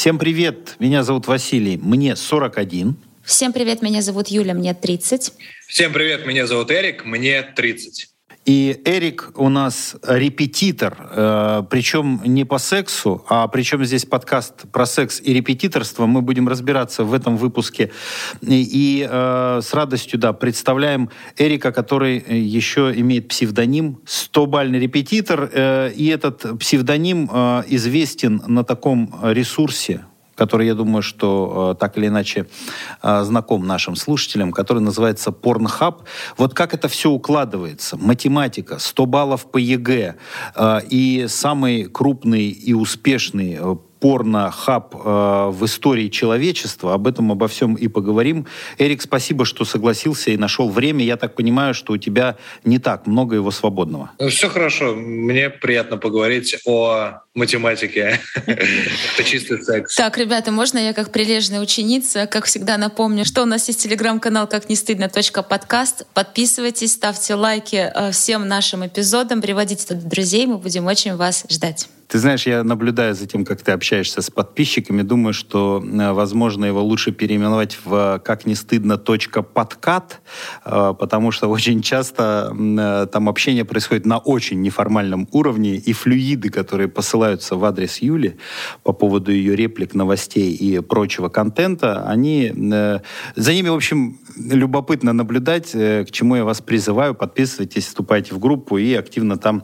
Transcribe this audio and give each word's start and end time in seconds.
Всем 0.00 0.18
привет, 0.18 0.76
меня 0.78 1.02
зовут 1.02 1.26
Василий, 1.26 1.76
мне 1.76 2.16
41. 2.16 2.96
Всем 3.22 3.52
привет, 3.52 3.82
меня 3.82 4.00
зовут 4.00 4.28
Юля, 4.28 4.54
мне 4.54 4.72
30. 4.72 5.34
Всем 5.66 5.92
привет, 5.92 6.24
меня 6.24 6.46
зовут 6.46 6.70
Эрик, 6.70 7.04
мне 7.04 7.42
30. 7.42 8.08
И 8.46 8.80
Эрик 8.86 9.32
у 9.36 9.50
нас 9.50 9.96
репетитор, 10.02 10.96
э, 11.10 11.62
причем 11.68 12.22
не 12.24 12.44
по 12.44 12.58
сексу, 12.58 13.24
а 13.28 13.46
причем 13.48 13.84
здесь 13.84 14.06
подкаст 14.06 14.62
про 14.72 14.86
секс 14.86 15.20
и 15.22 15.34
репетиторство. 15.34 16.06
Мы 16.06 16.22
будем 16.22 16.48
разбираться 16.48 17.04
в 17.04 17.12
этом 17.12 17.36
выпуске. 17.36 17.92
И, 18.40 18.62
и 18.62 19.08
э, 19.08 19.60
с 19.62 19.74
радостью, 19.74 20.18
да, 20.18 20.32
представляем 20.32 21.10
Эрика, 21.36 21.70
который 21.70 22.18
еще 22.18 22.92
имеет 22.96 23.28
псевдоним 23.28 24.00
100-бальный 24.06 24.78
репетитор. 24.80 25.50
Э, 25.52 25.92
и 25.94 26.06
этот 26.06 26.58
псевдоним 26.58 27.28
э, 27.30 27.64
известен 27.68 28.42
на 28.46 28.64
таком 28.64 29.14
ресурсе, 29.22 30.06
который, 30.40 30.66
я 30.66 30.74
думаю, 30.74 31.02
что 31.02 31.72
э, 31.72 31.78
так 31.78 31.98
или 31.98 32.06
иначе 32.06 32.46
э, 33.02 33.24
знаком 33.24 33.66
нашим 33.66 33.94
слушателям, 33.94 34.52
который 34.52 34.78
называется 34.78 35.32
Pornhub. 35.32 35.96
Вот 36.38 36.54
как 36.54 36.72
это 36.72 36.88
все 36.88 37.10
укладывается? 37.10 37.98
Математика, 37.98 38.78
100 38.78 39.06
баллов 39.06 39.50
по 39.50 39.58
ЕГЭ 39.58 40.14
э, 40.56 40.80
и 40.88 41.26
самый 41.28 41.84
крупный 41.84 42.48
и 42.48 42.72
успешный 42.72 43.58
порно-хаб 44.00 44.94
э, 44.94 45.50
в 45.50 45.64
истории 45.64 46.08
человечества. 46.08 46.94
Об 46.94 47.06
этом, 47.06 47.30
обо 47.30 47.46
всем 47.46 47.74
и 47.74 47.86
поговорим. 47.86 48.46
Эрик, 48.78 49.02
спасибо, 49.02 49.44
что 49.44 49.64
согласился 49.64 50.30
и 50.30 50.36
нашел 50.36 50.70
время. 50.70 51.04
Я 51.04 51.16
так 51.16 51.36
понимаю, 51.36 51.74
что 51.74 51.92
у 51.92 51.96
тебя 51.98 52.36
не 52.64 52.78
так 52.78 53.06
много 53.06 53.36
его 53.36 53.50
свободного. 53.50 54.10
Ну, 54.18 54.28
все 54.28 54.48
хорошо. 54.48 54.94
Мне 54.94 55.50
приятно 55.50 55.98
поговорить 55.98 56.56
о 56.66 57.20
математике. 57.34 58.20
Это 58.46 59.24
чистый 59.24 59.62
секс. 59.62 59.94
Так, 59.94 60.18
ребята, 60.18 60.50
можно 60.50 60.78
я 60.78 60.92
как 60.92 61.12
прилежная 61.12 61.60
ученица, 61.60 62.26
как 62.26 62.46
всегда 62.46 62.78
напомню, 62.78 63.24
что 63.24 63.42
у 63.42 63.46
нас 63.46 63.68
есть 63.68 63.82
телеграм-канал 63.82 64.46
«Как 64.46 64.68
не 64.68 64.76
стыдно. 64.76 65.10
подкаст». 65.48 66.06
Подписывайтесь, 66.14 66.92
ставьте 66.92 67.34
лайки 67.34 67.90
э, 67.94 68.10
всем 68.12 68.48
нашим 68.48 68.86
эпизодам, 68.86 69.42
приводите 69.42 69.86
туда 69.86 70.00
друзей, 70.00 70.46
мы 70.46 70.58
будем 70.58 70.86
очень 70.86 71.16
вас 71.16 71.44
ждать. 71.48 71.88
Ты 72.10 72.18
знаешь, 72.18 72.44
я 72.44 72.64
наблюдаю 72.64 73.14
за 73.14 73.28
тем, 73.28 73.44
как 73.44 73.62
ты 73.62 73.70
общаешься 73.70 74.20
с 74.20 74.30
подписчиками, 74.30 75.02
думаю, 75.02 75.32
что, 75.32 75.80
э, 75.80 76.12
возможно, 76.12 76.64
его 76.64 76.82
лучше 76.82 77.12
переименовать 77.12 77.78
в 77.84 78.20
«как 78.24 78.46
не 78.46 78.56
стыдно. 78.56 78.98
подкат», 78.98 80.20
э, 80.64 80.94
потому 80.98 81.30
что 81.30 81.46
очень 81.46 81.82
часто 81.82 82.52
э, 82.52 83.06
там 83.12 83.28
общение 83.28 83.64
происходит 83.64 84.06
на 84.06 84.18
очень 84.18 84.60
неформальном 84.60 85.28
уровне, 85.30 85.76
и 85.76 85.92
флюиды, 85.92 86.50
которые 86.50 86.88
посылаются 86.88 87.54
в 87.54 87.64
адрес 87.64 87.98
Юли 87.98 88.38
по 88.82 88.92
поводу 88.92 89.30
ее 89.30 89.54
реплик, 89.54 89.94
новостей 89.94 90.52
и 90.52 90.80
прочего 90.80 91.28
контента, 91.28 92.08
они... 92.08 92.52
За 93.36 93.52
ними, 93.52 93.68
в 93.68 93.74
общем, 93.74 94.18
любопытно 94.36 95.12
наблюдать, 95.12 95.70
к 95.70 96.06
чему 96.10 96.36
я 96.36 96.44
вас 96.44 96.60
призываю. 96.60 97.14
Подписывайтесь, 97.14 97.86
вступайте 97.86 98.34
в 98.34 98.40
группу 98.40 98.78
и 98.78 98.94
активно 98.94 99.36
там 99.36 99.62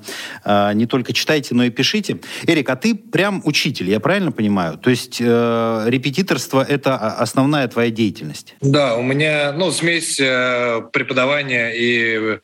не 0.75 0.87
только 0.87 1.13
читайте, 1.13 1.55
но 1.55 1.65
и 1.65 1.71
пишите. 1.71 2.21
Эрик, 2.47 2.71
а 2.71 2.77
ты 2.77 2.95
прям 2.95 3.43
учитель, 3.45 3.91
я 3.91 4.01
правильно 4.01 4.33
понимаю? 4.33 4.79
То 4.79 4.91
есть 4.91 5.19
э, 5.21 5.85
репетиторство— 5.87 6.65
это 6.69 6.97
основная 6.97 7.69
твоя 7.69 7.91
деятельность? 7.91 8.55
Да, 8.61 8.97
у 8.97 9.03
меня 9.03 9.53
ну, 9.53 9.71
смесь 9.71 10.19
э, 10.21 10.83
преподавания 10.93 11.73
и 11.75 12.39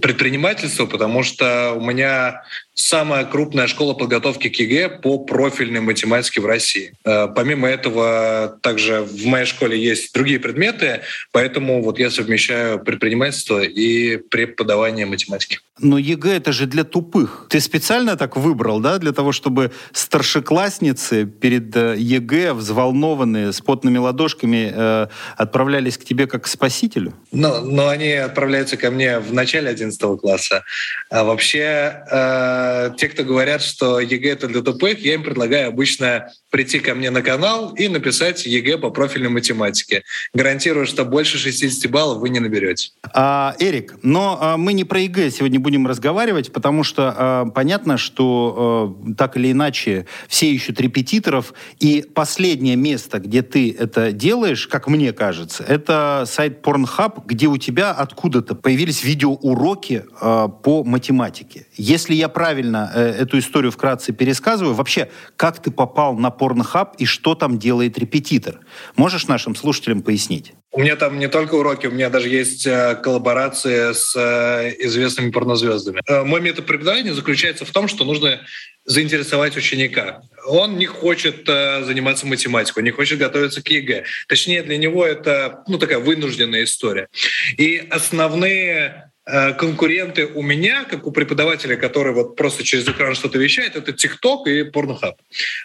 предпринимательства, 0.00 0.86
потому 0.86 1.22
что 1.22 1.72
у 1.72 1.80
меня 1.80 2.42
самая 2.76 3.24
крупная 3.24 3.66
школа 3.66 3.94
подготовки 3.94 4.48
к 4.48 4.56
ЕГЭ 4.56 5.00
по 5.02 5.18
профильной 5.18 5.80
математике 5.80 6.40
в 6.40 6.46
России. 6.46 6.92
Э, 7.04 7.26
помимо 7.34 7.66
этого, 7.68 8.58
также 8.62 9.00
в 9.00 9.26
моей 9.26 9.46
школе 9.46 9.82
есть 9.82 10.12
другие 10.14 10.38
предметы, 10.38 11.00
поэтому 11.32 11.82
вот 11.82 11.98
я 11.98 12.10
совмещаю 12.10 12.78
предпринимательство 12.78 13.62
и 13.62 14.18
преподавание 14.18 15.06
математики. 15.06 15.58
Но 15.78 15.98
ЕГЭ 15.98 16.36
это 16.36 16.52
же 16.52 16.66
для 16.66 16.84
тупых. 16.84 17.46
Ты 17.50 17.60
специально 17.60 18.16
так 18.16 18.36
выбрал, 18.36 18.80
да, 18.80 18.98
для 18.98 19.12
того, 19.12 19.32
чтобы 19.32 19.72
старшеклассницы 19.92 21.24
перед 21.24 21.74
э, 21.76 21.96
ЕГЭ 21.98 22.52
взволнованные, 22.52 23.52
с 23.52 23.60
потными 23.60 23.98
ладошками 23.98 24.72
э, 24.74 25.06
отправлялись 25.36 25.96
к 25.96 26.04
тебе 26.04 26.26
как 26.26 26.44
к 26.44 26.46
спасителю? 26.46 27.14
Но, 27.32 27.60
но 27.60 27.88
они 27.88 28.12
отправляются 28.12 28.76
ко 28.76 28.90
мне 28.90 29.18
в 29.18 29.32
начале 29.32 29.70
11 29.70 30.20
класса. 30.20 30.64
А 31.10 31.24
вообще 31.24 32.04
э, 32.10 32.65
те, 32.96 33.08
кто 33.08 33.24
говорят, 33.24 33.62
что 33.62 34.00
ЕГЭ 34.00 34.30
это 34.30 34.48
для 34.48 34.62
тупых, 34.62 34.98
я 35.00 35.14
им 35.14 35.22
предлагаю 35.22 35.68
обычно 35.68 36.30
прийти 36.50 36.78
ко 36.78 36.94
мне 36.94 37.10
на 37.10 37.22
канал 37.22 37.74
и 37.74 37.88
написать 37.88 38.46
ЕГЭ 38.46 38.78
по 38.78 38.90
профильной 38.90 39.30
математике. 39.30 40.02
Гарантирую, 40.32 40.86
что 40.86 41.04
больше 41.04 41.38
60 41.38 41.90
баллов 41.90 42.18
вы 42.18 42.28
не 42.28 42.40
наберете. 42.40 42.90
А, 43.12 43.54
Эрик, 43.58 43.96
но 44.02 44.38
а, 44.40 44.56
мы 44.56 44.72
не 44.72 44.84
про 44.84 45.00
ЕГЭ 45.00 45.30
сегодня 45.30 45.60
будем 45.60 45.86
разговаривать, 45.86 46.52
потому 46.52 46.84
что 46.84 47.14
а, 47.16 47.46
понятно, 47.46 47.98
что 47.98 48.94
а, 49.08 49.14
так 49.14 49.36
или 49.36 49.52
иначе 49.52 50.06
все 50.28 50.50
ищут 50.50 50.80
репетиторов, 50.80 51.52
и 51.80 52.04
последнее 52.14 52.76
место, 52.76 53.18
где 53.18 53.42
ты 53.42 53.74
это 53.76 54.12
делаешь, 54.12 54.66
как 54.66 54.88
мне 54.88 55.12
кажется, 55.12 55.64
это 55.64 56.24
сайт 56.26 56.64
Pornhub, 56.64 57.22
где 57.26 57.46
у 57.48 57.56
тебя 57.56 57.90
откуда-то 57.90 58.54
появились 58.54 59.02
видеоуроки 59.02 60.04
а, 60.20 60.48
по 60.48 60.84
математике. 60.84 61.66
Если 61.76 62.14
я 62.14 62.28
правильно 62.28 62.90
э, 62.94 63.10
эту 63.10 63.38
историю 63.38 63.72
вкратце 63.72 64.12
пересказываю, 64.12 64.74
вообще, 64.74 65.10
как 65.36 65.60
ты 65.60 65.70
попал 65.70 66.14
на 66.16 66.30
Pornhub 66.46 66.94
и 66.98 67.06
что 67.06 67.34
там 67.34 67.58
делает 67.58 67.98
репетитор? 67.98 68.60
Можешь 68.94 69.26
нашим 69.26 69.56
слушателям 69.56 70.00
пояснить? 70.00 70.52
У 70.70 70.80
меня 70.80 70.94
там 70.94 71.18
не 71.18 71.26
только 71.26 71.56
уроки, 71.56 71.88
у 71.88 71.90
меня 71.90 72.08
даже 72.08 72.28
есть 72.28 72.64
э, 72.68 72.94
коллаборации 73.02 73.92
с 73.92 74.14
э, 74.14 74.76
известными 74.78 75.32
порнозвездами. 75.32 76.00
Мой 76.24 76.40
метод 76.40 76.64
преподавания 76.66 77.14
заключается 77.14 77.64
в 77.64 77.72
том, 77.72 77.88
что 77.88 78.04
нужно 78.04 78.42
заинтересовать 78.84 79.56
ученика. 79.56 80.22
Он 80.46 80.78
не 80.78 80.86
хочет 80.86 81.46
заниматься 81.46 82.24
математикой, 82.28 82.84
не 82.84 82.92
хочет 82.92 83.18
готовиться 83.18 83.60
к 83.60 83.66
ЕГЭ. 83.68 84.04
Точнее, 84.28 84.62
для 84.62 84.78
него 84.78 85.04
это 85.04 85.64
ну, 85.66 85.78
такая 85.78 85.98
вынужденная 85.98 86.62
история. 86.62 87.08
И 87.56 87.84
основные 87.90 89.10
Э, 89.15 89.15
конкуренты 89.26 90.26
у 90.26 90.42
меня, 90.42 90.84
как 90.84 91.06
у 91.06 91.10
преподавателя, 91.10 91.76
который 91.76 92.12
вот 92.12 92.36
просто 92.36 92.62
через 92.62 92.88
экран 92.88 93.14
что-то 93.14 93.38
вещает, 93.38 93.74
это 93.74 93.90
TikTok 93.90 94.44
и 94.46 94.62
Pornhub. 94.70 95.14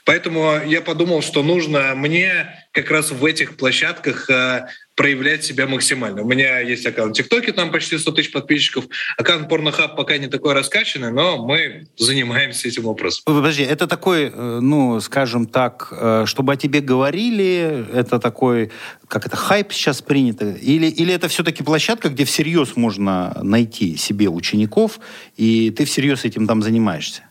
Поэтому 0.03 0.61
я 0.65 0.81
подумал, 0.81 1.21
что 1.21 1.43
нужно 1.43 1.93
мне 1.95 2.60
как 2.71 2.89
раз 2.89 3.11
в 3.11 3.23
этих 3.25 3.57
площадках 3.57 4.29
э, 4.29 4.67
проявлять 4.95 5.43
себя 5.43 5.67
максимально. 5.67 6.21
У 6.21 6.27
меня 6.27 6.59
есть 6.59 6.85
аккаунт 6.85 7.15
ТикТоке, 7.15 7.51
там 7.51 7.71
почти 7.71 7.97
100 7.97 8.11
тысяч 8.11 8.31
подписчиков. 8.31 8.85
Аккаунт 9.17 9.49
Порнохаб 9.49 9.95
пока 9.97 10.17
не 10.17 10.27
такой 10.27 10.53
раскачанный, 10.53 11.11
но 11.11 11.45
мы 11.45 11.87
занимаемся 11.97 12.67
этим 12.67 12.83
вопросом. 12.83 13.23
Подожди, 13.25 13.63
это 13.63 13.87
такой, 13.87 14.31
э, 14.33 14.59
ну, 14.61 14.99
скажем 15.01 15.47
так, 15.47 15.89
э, 15.91 16.23
чтобы 16.25 16.53
о 16.53 16.55
тебе 16.55 16.79
говорили, 16.79 17.85
это 17.93 18.19
такой, 18.19 18.71
как 19.07 19.25
это, 19.25 19.35
хайп 19.35 19.73
сейчас 19.73 20.01
принято? 20.01 20.51
Или, 20.51 20.87
или 20.87 21.13
это 21.13 21.27
все-таки 21.27 21.63
площадка, 21.63 22.09
где 22.09 22.23
всерьез 22.23 22.77
можно 22.77 23.37
найти 23.43 23.97
себе 23.97 24.29
учеников, 24.29 24.99
и 25.35 25.71
ты 25.71 25.83
всерьез 25.83 26.23
этим 26.23 26.47
там 26.47 26.61
занимаешься? 26.61 27.23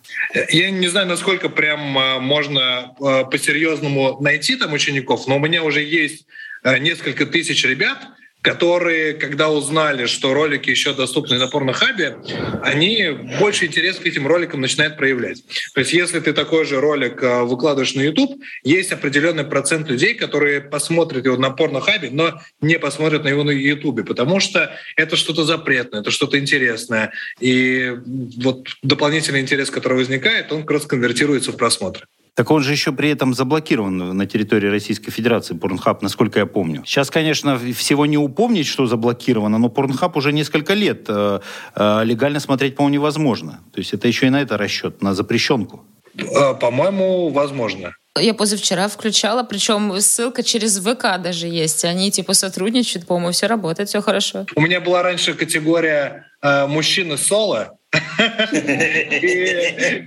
Я 0.51 0.71
не 0.71 0.89
знаю, 0.89 1.07
насколько 1.07 1.49
прям 1.49 1.99
э, 1.99 2.19
можно 2.21 2.95
по-серьезному 2.99 4.21
найти 4.21 4.57
там 4.57 4.73
учеников, 4.73 5.27
но 5.27 5.37
у 5.37 5.41
меня 5.41 5.63
уже 5.63 5.83
есть 5.83 6.27
Э, 6.63 6.79
несколько 6.79 7.27
тысяч 7.27 7.65
ребят, 7.65 8.07
которые, 8.43 9.15
когда 9.15 9.51
узнали, 9.51 10.07
что 10.07 10.33
ролики 10.33 10.71
еще 10.71 10.95
доступны 10.95 11.39
на 11.39 11.49
порнохабе, 11.49 12.17
они 12.63 13.11
больше 13.39 13.67
интерес 13.67 13.97
к 13.97 14.07
этим 14.07 14.27
роликам 14.27 14.61
начинают 14.61 14.97
проявлять. 14.97 15.45
То 15.75 15.81
есть 15.81 15.93
если 15.93 16.21
ты 16.21 16.33
такой 16.33 16.65
же 16.65 16.81
ролик 16.81 17.23
э, 17.23 17.43
выкладываешь 17.43 17.95
на 17.95 18.01
YouTube, 18.01 18.41
есть 18.63 18.93
определенный 18.93 19.45
процент 19.45 19.89
людей, 19.89 20.15
которые 20.15 20.61
посмотрят 20.61 21.27
его 21.27 21.37
на 21.37 21.51
порнохабе, 21.51 22.09
но 22.11 22.41
не 22.61 22.79
посмотрят 22.79 23.25
на 23.25 23.29
его 23.29 23.45
на 23.45 23.51
YouTube, 23.51 24.07
потому 24.07 24.41
что 24.41 24.75
это 24.97 25.17
что-то 25.17 25.45
запретное, 25.45 26.01
это 26.01 26.11
что-то 26.11 26.39
интересное. 26.39 27.13
И 27.41 27.95
вот 28.39 28.69
дополнительный 28.83 29.41
интерес, 29.41 29.71
который 29.71 29.99
возникает, 29.99 30.51
он 30.53 30.63
как 30.63 30.71
раз 30.71 30.87
конвертируется 30.87 31.53
в 31.53 31.57
просмотры. 31.57 32.07
Так 32.35 32.51
он 32.51 32.63
же 32.63 32.73
еще 32.73 32.93
при 32.93 33.11
этом 33.11 33.35
заблокирован 33.35 34.17
на 34.17 34.27
территории 34.27 34.69
Российской 34.69 35.11
Федерации, 35.11 35.55
Порнхаб, 35.55 36.03
насколько 36.03 36.39
я 36.39 36.47
помню. 36.47 36.83
Сейчас, 36.87 37.11
конечно, 37.11 37.59
всего 37.59 38.07
не 38.07 38.19
упомнить, 38.19 38.67
что 38.67 38.87
заблокировано, 38.87 39.59
но 39.59 39.69
Порнхаб 39.69 40.17
уже 40.17 40.33
несколько 40.33 40.75
лет 40.75 41.07
э, 41.09 41.41
э, 41.75 42.05
легально 42.05 42.41
смотреть, 42.41 42.77
по-моему, 42.77 42.95
невозможно. 42.95 43.61
То 43.73 43.81
есть 43.81 43.93
это 43.93 44.09
еще 44.09 44.27
и 44.27 44.31
на 44.31 44.41
это 44.41 44.57
расчет, 44.57 45.03
на 45.03 45.15
запрещенку. 45.15 45.85
Э, 46.17 46.55
по-моему, 46.55 47.31
возможно. 47.31 47.93
Я 48.19 48.35
позавчера 48.35 48.89
включала, 48.89 49.45
причем 49.45 49.99
ссылка 50.01 50.43
через 50.43 50.81
ВК 50.81 51.23
даже 51.23 51.47
есть. 51.47 51.85
Они 51.85 52.11
типа 52.11 52.35
сотрудничают, 52.35 53.07
по-моему, 53.07 53.31
все 53.33 53.47
работает, 53.47 53.89
все 53.89 54.03
хорошо. 54.03 54.47
У 54.57 54.61
меня 54.61 54.81
была 54.81 55.03
раньше 55.03 55.35
категория 55.35 56.27
э, 56.43 56.67
мужчины 56.67 57.17
соло, 57.17 57.79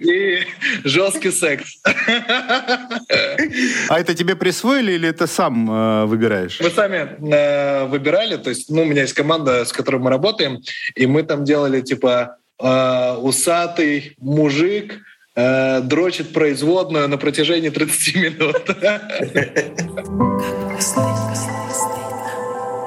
и, 0.01 0.45
жесткий 0.83 1.31
секс. 1.31 1.77
А 3.89 4.00
это 4.00 4.13
тебе 4.13 4.36
присвоили 4.36 4.94
или 4.94 5.12
ты 5.12 5.27
сам 5.27 5.69
э, 5.69 6.06
выбираешь? 6.06 6.60
Мы 6.62 6.69
сами 6.69 7.07
э, 7.33 7.86
выбирали, 7.86 8.38
то 8.38 8.50
есть, 8.50 8.69
ну, 8.69 8.81
у 8.83 8.86
меня 8.86 9.01
есть 9.01 9.13
команда, 9.13 9.65
с 9.65 9.71
которой 9.71 9.98
мы 9.98 10.10
работаем, 10.10 10.62
и 10.95 11.06
мы 11.07 11.24
там 11.24 11.44
делали 11.44 11.81
типа 11.81 12.38
э, 12.62 13.15
усатый 13.21 14.15
мужик 14.19 15.00
дрочит 15.36 16.31
производную 16.31 17.07
на 17.07 17.18
протяжении 17.18 17.69
30 17.69 18.15
минут. 18.15 18.69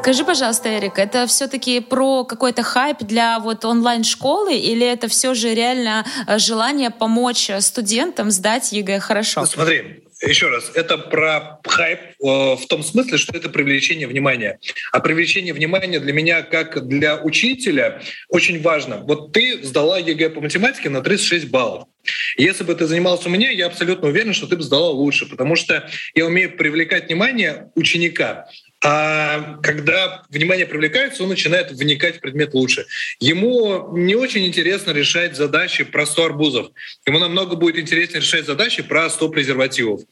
Скажи, 0.06 0.24
пожалуйста, 0.24 0.68
Эрик, 0.68 1.00
это 1.00 1.26
все-таки 1.26 1.80
про 1.80 2.22
какой-то 2.22 2.62
хайп 2.62 2.98
для 2.98 3.40
вот 3.40 3.64
онлайн-школы 3.64 4.56
или 4.56 4.86
это 4.86 5.08
все 5.08 5.34
же 5.34 5.52
реально 5.52 6.06
э, 6.28 6.38
желание 6.38 6.90
помочь 6.90 7.50
студентам 7.58 8.30
сдать 8.30 8.70
ЕГЭ 8.70 9.00
хорошо? 9.00 9.40
Ну, 9.40 9.46
смотри, 9.46 10.04
еще 10.22 10.48
раз, 10.48 10.70
это 10.74 10.96
про 10.96 11.58
хайп 11.66 11.98
э, 11.98 12.24
в 12.24 12.66
том 12.68 12.84
смысле, 12.84 13.18
что 13.18 13.36
это 13.36 13.48
привлечение 13.48 14.06
внимания. 14.06 14.60
А 14.92 15.00
привлечение 15.00 15.52
внимания 15.52 15.98
для 15.98 16.12
меня, 16.12 16.42
как 16.42 16.86
для 16.86 17.16
учителя, 17.16 18.00
очень 18.28 18.62
важно. 18.62 18.98
Вот 18.98 19.32
ты 19.32 19.60
сдала 19.64 19.98
ЕГЭ 19.98 20.30
по 20.30 20.40
математике 20.40 20.88
на 20.88 21.00
36 21.00 21.50
баллов. 21.50 21.88
Если 22.36 22.62
бы 22.62 22.74
ты 22.76 22.86
занимался 22.86 23.28
у 23.28 23.32
меня, 23.32 23.50
я 23.50 23.66
абсолютно 23.66 24.08
уверен, 24.08 24.32
что 24.32 24.46
ты 24.46 24.56
бы 24.56 24.62
сдала 24.62 24.90
лучше, 24.90 25.26
потому 25.26 25.56
что 25.56 25.90
я 26.14 26.26
умею 26.26 26.56
привлекать 26.56 27.08
внимание 27.08 27.72
ученика. 27.74 28.46
А 28.88 29.58
когда 29.64 30.22
внимание 30.30 30.64
привлекается, 30.64 31.24
он 31.24 31.30
начинает 31.30 31.72
вникать 31.72 32.18
в 32.18 32.20
предмет 32.20 32.54
лучше. 32.54 32.86
Ему 33.18 33.96
не 33.96 34.14
очень 34.14 34.46
интересно 34.46 34.92
решать 34.92 35.36
задачи 35.36 35.82
про 35.82 36.06
100 36.06 36.24
арбузов. 36.24 36.68
Ему 37.04 37.18
намного 37.18 37.56
будет 37.56 37.78
интереснее 37.78 38.20
решать 38.20 38.46
задачи 38.46 38.84
про 38.84 39.10
100 39.10 39.28
презервативов. 39.30 40.02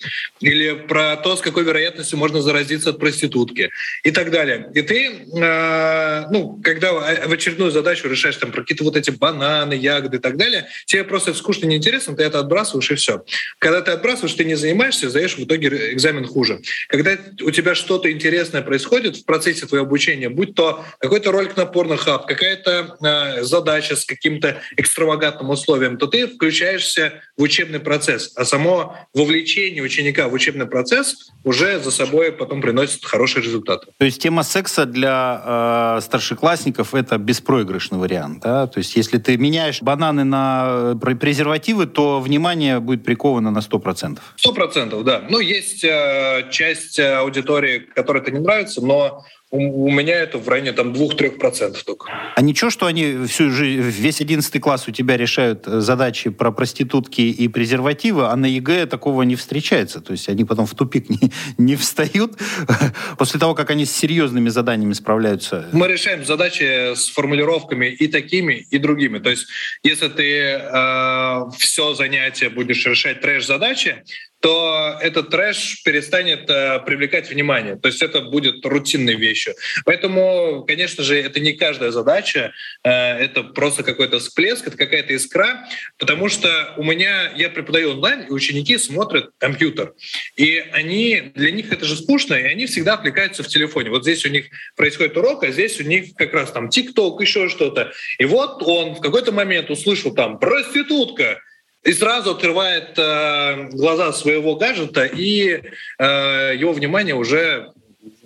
Или 0.40 0.72
про 0.72 1.14
то, 1.14 1.36
с 1.36 1.40
какой 1.40 1.62
вероятностью 1.62 2.18
можно 2.18 2.42
заразиться 2.42 2.90
от 2.90 2.98
проститутки. 2.98 3.70
И 4.02 4.10
так 4.10 4.32
далее. 4.32 4.68
И 4.74 4.82
ты, 4.82 5.06
э, 5.08 6.26
ну, 6.32 6.60
когда 6.60 6.94
в 6.94 7.32
очередную 7.32 7.70
задачу 7.70 8.08
решаешь 8.08 8.38
там 8.38 8.50
про 8.50 8.62
какие-то 8.62 8.82
вот 8.82 8.96
эти 8.96 9.10
бананы, 9.10 9.74
ягоды 9.74 10.16
и 10.16 10.20
так 10.20 10.36
далее, 10.36 10.66
тебе 10.86 11.04
просто 11.04 11.30
это 11.30 11.38
скучно, 11.38 11.66
неинтересно, 11.66 12.16
ты 12.16 12.24
это 12.24 12.40
отбрасываешь 12.40 12.90
и 12.90 12.96
все. 12.96 13.24
Когда 13.60 13.82
ты 13.82 13.92
отбрасываешь, 13.92 14.34
ты 14.34 14.44
не 14.44 14.56
занимаешься, 14.56 15.10
сдаешь 15.10 15.36
в 15.36 15.44
итоге 15.44 15.92
экзамен 15.92 16.26
хуже. 16.26 16.60
Когда 16.88 17.16
у 17.40 17.52
тебя 17.52 17.76
что-то 17.76 18.10
интересное 18.10 18.63
происходит 18.64 19.16
в 19.16 19.24
процессе 19.24 19.66
твоего 19.66 19.86
обучения, 19.86 20.28
будь 20.28 20.54
то 20.54 20.84
какой-то 20.98 21.32
ролик 21.32 21.56
на 21.56 21.62
Pornhub, 21.62 22.26
какая-то 22.26 22.96
э, 23.02 23.42
задача 23.42 23.96
с 23.96 24.04
каким-то 24.04 24.60
экстравагантным 24.76 25.50
условием, 25.50 25.96
то 25.98 26.06
ты 26.06 26.26
включаешься 26.26 27.22
в 27.36 27.42
учебный 27.42 27.80
процесс. 27.80 28.32
А 28.36 28.44
само 28.44 28.96
вовлечение 29.14 29.82
ученика 29.82 30.28
в 30.28 30.32
учебный 30.32 30.66
процесс 30.66 31.30
уже 31.44 31.80
за 31.80 31.90
собой 31.90 32.32
потом 32.32 32.60
приносит 32.60 33.04
хорошие 33.04 33.42
результаты. 33.42 33.88
То 33.98 34.04
есть 34.04 34.22
тема 34.22 34.42
секса 34.42 34.86
для 34.86 35.96
э, 35.98 36.00
старшеклассников— 36.02 36.94
это 36.96 37.18
беспроигрышный 37.18 37.98
вариант. 37.98 38.42
Да? 38.42 38.66
То 38.66 38.78
есть 38.78 38.96
если 38.96 39.18
ты 39.18 39.36
меняешь 39.36 39.82
бананы 39.82 40.24
на 40.24 40.94
э, 41.00 41.14
презервативы, 41.14 41.86
то 41.86 42.20
внимание 42.20 42.80
будет 42.80 43.04
приковано 43.04 43.50
на 43.50 43.58
100%. 43.58 44.18
100%, 44.36 45.02
да. 45.02 45.22
Ну, 45.28 45.38
есть 45.40 45.84
э, 45.84 46.48
часть 46.50 46.98
аудитории, 47.00 47.78
которой 47.78 48.22
это 48.22 48.30
не 48.30 48.40
нравится, 48.44 48.80
но 48.80 49.24
у, 49.54 49.90
меня 49.90 50.16
это 50.16 50.38
в 50.38 50.48
районе 50.48 50.72
там 50.72 50.92
2-3% 50.92 51.76
только. 51.84 52.10
А 52.34 52.42
ничего, 52.42 52.70
что 52.70 52.86
они 52.86 53.26
всю 53.26 53.50
жизнь, 53.50 53.82
весь 53.82 54.20
11 54.20 54.60
класс 54.60 54.88
у 54.88 54.90
тебя 54.90 55.16
решают 55.16 55.68
э, 55.68 55.80
задачи 55.80 56.30
про 56.30 56.50
проститутки 56.50 57.20
и 57.20 57.46
презервативы, 57.46 58.26
а 58.26 58.36
на 58.36 58.46
ЕГЭ 58.46 58.86
такого 58.86 59.22
не 59.22 59.36
встречается. 59.36 60.00
То 60.00 60.12
есть 60.12 60.28
они 60.28 60.44
потом 60.44 60.66
в 60.66 60.74
тупик 60.74 61.08
не, 61.08 61.32
не 61.56 61.76
встают 61.76 62.32
после 63.18 63.38
того, 63.38 63.54
как 63.54 63.70
они 63.70 63.84
с 63.84 63.92
серьезными 63.92 64.48
заданиями 64.48 64.92
справляются. 64.92 65.68
Мы 65.72 65.86
решаем 65.86 66.24
задачи 66.24 66.94
с 66.94 67.08
формулировками 67.08 67.86
и 67.86 68.08
такими, 68.08 68.54
и 68.54 68.78
другими. 68.78 69.20
То 69.20 69.30
есть 69.30 69.46
если 69.84 70.08
ты 70.08 70.40
э, 70.40 71.40
все 71.58 71.94
занятие 71.94 72.48
будешь 72.48 72.84
решать 72.86 73.20
трэш-задачи, 73.20 74.02
то 74.44 74.98
этот 75.00 75.30
трэш 75.30 75.82
перестанет 75.84 76.50
э, 76.50 76.78
привлекать 76.84 77.30
внимание. 77.30 77.76
То 77.76 77.88
есть 77.88 78.02
это 78.02 78.20
будет 78.20 78.66
рутинной 78.66 79.14
вещью. 79.14 79.43
Поэтому, 79.84 80.64
конечно 80.66 81.04
же, 81.04 81.20
это 81.20 81.40
не 81.40 81.52
каждая 81.52 81.90
задача, 81.90 82.52
э, 82.82 82.90
это 82.90 83.42
просто 83.42 83.82
какой-то 83.82 84.18
всплеск, 84.18 84.66
это 84.66 84.76
какая-то 84.76 85.14
искра, 85.14 85.66
потому 85.98 86.28
что 86.28 86.74
у 86.76 86.84
меня, 86.84 87.32
я 87.36 87.50
преподаю 87.50 87.92
онлайн, 87.92 88.22
и 88.22 88.30
ученики 88.30 88.78
смотрят 88.78 89.30
компьютер. 89.38 89.94
И 90.36 90.58
они, 90.72 91.32
для 91.34 91.50
них 91.50 91.72
это 91.72 91.84
же 91.84 91.96
скучно, 91.96 92.34
и 92.34 92.42
они 92.42 92.66
всегда 92.66 92.94
отвлекаются 92.94 93.42
в 93.42 93.48
телефоне. 93.48 93.90
Вот 93.90 94.02
здесь 94.02 94.24
у 94.24 94.28
них 94.28 94.46
происходит 94.76 95.16
урок, 95.16 95.44
а 95.44 95.50
здесь 95.50 95.80
у 95.80 95.84
них 95.84 96.14
как 96.16 96.32
раз 96.32 96.50
там 96.52 96.68
ТикТок, 96.68 97.20
еще 97.20 97.48
что-то. 97.48 97.92
И 98.18 98.24
вот 98.24 98.62
он 98.62 98.94
в 98.94 99.00
какой-то 99.00 99.32
момент 99.32 99.70
услышал 99.70 100.14
там 100.14 100.38
«проститутка», 100.38 101.40
и 101.84 101.92
сразу 101.92 102.30
открывает 102.30 102.98
э, 102.98 103.68
глаза 103.72 104.12
своего 104.12 104.56
гаджета, 104.56 105.04
и 105.04 105.60
э, 105.98 106.56
его 106.56 106.72
внимание 106.72 107.14
уже 107.14 107.72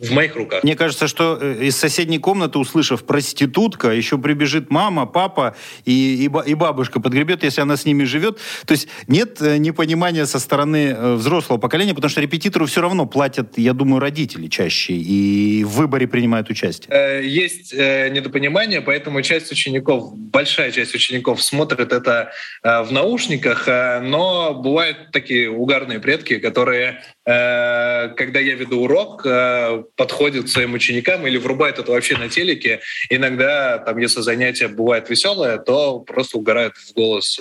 в 0.00 0.12
моих 0.12 0.36
руках. 0.36 0.62
Мне 0.62 0.76
кажется, 0.76 1.08
что 1.08 1.38
э, 1.40 1.64
из 1.64 1.76
соседней 1.76 2.18
комнаты, 2.18 2.58
услышав 2.58 3.04
проститутка, 3.04 3.90
еще 3.90 4.18
прибежит 4.18 4.70
мама, 4.70 5.06
папа 5.06 5.56
и, 5.84 6.24
и, 6.26 6.50
и 6.50 6.54
бабушка 6.54 7.00
подгребет, 7.00 7.42
если 7.42 7.60
она 7.60 7.76
с 7.76 7.84
ними 7.84 8.04
живет. 8.04 8.38
То 8.64 8.72
есть 8.72 8.88
нет 9.08 9.40
э, 9.40 9.56
непонимания 9.58 10.26
со 10.26 10.38
стороны 10.38 10.94
э, 10.96 11.14
взрослого 11.14 11.58
поколения, 11.58 11.94
потому 11.94 12.10
что 12.10 12.20
репетитору 12.20 12.66
все 12.66 12.80
равно 12.80 13.06
платят, 13.06 13.58
я 13.58 13.72
думаю, 13.72 14.00
родители 14.00 14.46
чаще 14.46 14.94
и 14.94 15.64
в 15.64 15.70
выборе 15.70 16.06
принимают 16.06 16.48
участие. 16.50 17.28
Есть 17.28 17.72
недопонимание, 17.72 18.80
поэтому 18.80 19.22
часть 19.22 19.50
учеников, 19.50 20.16
большая 20.16 20.70
часть 20.70 20.94
учеников 20.94 21.42
смотрит 21.42 21.92
это 21.92 22.30
в 22.62 22.88
наушниках, 22.90 23.66
но 23.66 24.54
бывают 24.54 25.10
такие 25.12 25.50
угарные 25.50 26.00
предки, 26.00 26.38
которые, 26.38 27.02
когда 27.28 28.40
я 28.40 28.54
веду 28.54 28.80
урок, 28.80 29.22
подходит 29.96 30.48
своим 30.48 30.72
ученикам 30.72 31.26
или 31.26 31.36
врубает 31.36 31.78
это 31.78 31.92
вообще 31.92 32.16
на 32.16 32.30
телеке. 32.30 32.80
Иногда, 33.10 33.76
там, 33.76 33.98
если 33.98 34.22
занятие 34.22 34.68
бывает 34.68 35.10
веселое, 35.10 35.58
то 35.58 35.98
просто 36.00 36.38
угорают 36.38 36.74
в 36.76 36.94
голос 36.94 37.38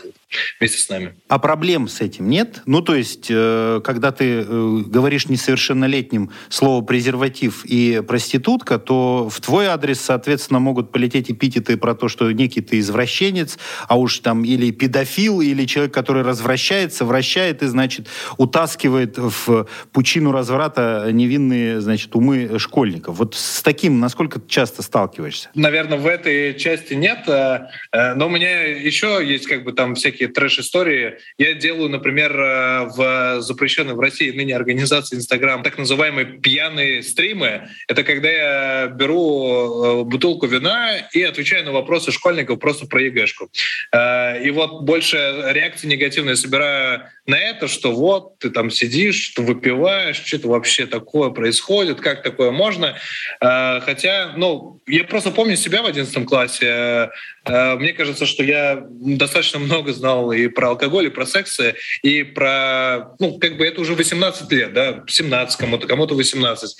вместе 0.60 0.80
с 0.80 0.90
нами. 0.90 1.16
А 1.28 1.40
проблем 1.40 1.88
с 1.88 2.02
этим 2.02 2.30
нет? 2.30 2.62
Ну, 2.66 2.82
то 2.82 2.96
есть, 2.96 3.28
э, 3.30 3.82
когда 3.84 4.12
ты 4.12 4.42
э, 4.42 4.82
говоришь 4.86 5.28
несовершеннолетним 5.28 6.32
слово 6.50 6.84
«презерватив» 6.84 7.64
и 7.66 8.02
«проститутка», 8.06 8.78
то 8.78 9.30
в 9.30 9.40
твой 9.42 9.68
адрес, 9.68 10.02
соответственно, 10.02 10.60
могут 10.60 10.92
полететь 10.92 11.32
эпитеты 11.32 11.78
про 11.78 11.96
то, 11.96 12.08
что 12.10 12.32
некий 12.32 12.62
ты 12.62 12.80
извращенец, 12.80 13.58
а 13.88 13.98
уж 13.98 14.20
там 14.20 14.44
или 14.44 14.72
педофил, 14.72 15.42
или 15.42 15.66
человек, 15.66 15.94
который 15.94 16.24
развращается, 16.24 17.06
вращает 17.06 17.64
и, 17.64 17.68
значит, 17.68 18.08
утаскивает 18.38 19.18
в 19.18 19.68
пучину 19.92 20.32
разврата 20.32 21.10
невинные, 21.12 21.80
значит, 21.82 22.16
умы 22.16 22.60
школьников. 22.60 23.18
Вот 23.18 23.36
с 23.36 23.62
таким 23.62 24.00
насколько 24.00 24.42
часто 24.48 24.82
сталкиваешься? 24.82 25.50
Наверное, 25.56 25.98
в 25.98 26.08
этой 26.08 26.58
части 26.58 26.94
нет, 26.94 27.28
э, 27.28 27.68
но 28.16 28.28
у 28.28 28.30
меня 28.30 28.64
еще 28.64 29.22
есть 29.24 29.48
как 29.48 29.64
бы 29.64 29.74
там 29.74 29.96
всякие 29.96 30.17
всякие 30.18 30.30
трэш-истории. 30.30 31.18
Я 31.38 31.54
делаю, 31.54 31.90
например, 31.90 32.32
э, 32.40 32.86
в 32.96 33.42
запрещенной 33.42 33.94
в 33.94 34.00
России 34.00 34.32
ныне 34.32 34.56
организации 34.56 35.16
Инстаграм 35.16 35.64
так 35.64 35.78
называемые 35.78 36.26
пьяные 36.26 37.04
стримы. 37.04 37.70
Это 37.88 38.04
когда 38.04 38.30
я 38.30 38.88
беру 38.88 40.02
э, 40.02 40.04
бутылку 40.04 40.48
вина 40.48 40.98
и 41.14 41.22
отвечаю 41.22 41.66
на 41.66 41.72
вопросы 41.72 42.12
школьников 42.12 42.60
просто 42.60 42.88
про 42.88 43.02
ЕГЭшку. 43.02 43.50
Э, 43.92 44.42
и 44.44 44.52
вот 44.52 44.84
больше 44.84 45.18
реакции 45.50 45.88
негативные 45.88 46.36
собираю 46.36 47.04
на 47.26 47.38
это, 47.38 47.68
что 47.68 47.92
вот 47.92 48.40
ты 48.40 48.50
там 48.50 48.72
сидишь, 48.72 49.34
ты 49.36 49.42
выпиваешь, 49.42 50.24
что-то 50.24 50.50
вообще 50.50 50.86
такое 50.86 51.30
происходит, 51.30 52.00
как 52.00 52.24
такое 52.24 52.52
можно. 52.52 52.98
Хотя, 53.40 54.34
ну, 54.38 54.80
я 54.88 55.04
просто 55.04 55.32
помню 55.32 55.58
себя 55.58 55.82
в 55.82 55.86
11 55.86 56.26
классе. 56.26 57.10
Мне 57.46 57.92
кажется, 57.92 58.26
что 58.26 58.44
я 58.44 58.82
достаточно 58.90 59.60
много 59.60 59.92
знал 59.92 60.32
и 60.32 60.48
про 60.48 60.70
алкоголь, 60.70 61.08
и 61.08 61.10
про 61.10 61.26
секс, 61.26 61.60
и 62.02 62.24
про, 62.24 63.16
ну, 63.20 63.38
как 63.40 63.58
бы 63.58 63.66
это 63.66 63.82
уже 63.82 63.94
18 63.94 64.52
лет, 64.52 64.74
да, 64.74 65.04
17 65.08 65.58
кому-то, 65.58 65.88
кому-то 65.88 66.16
18. 66.16 66.78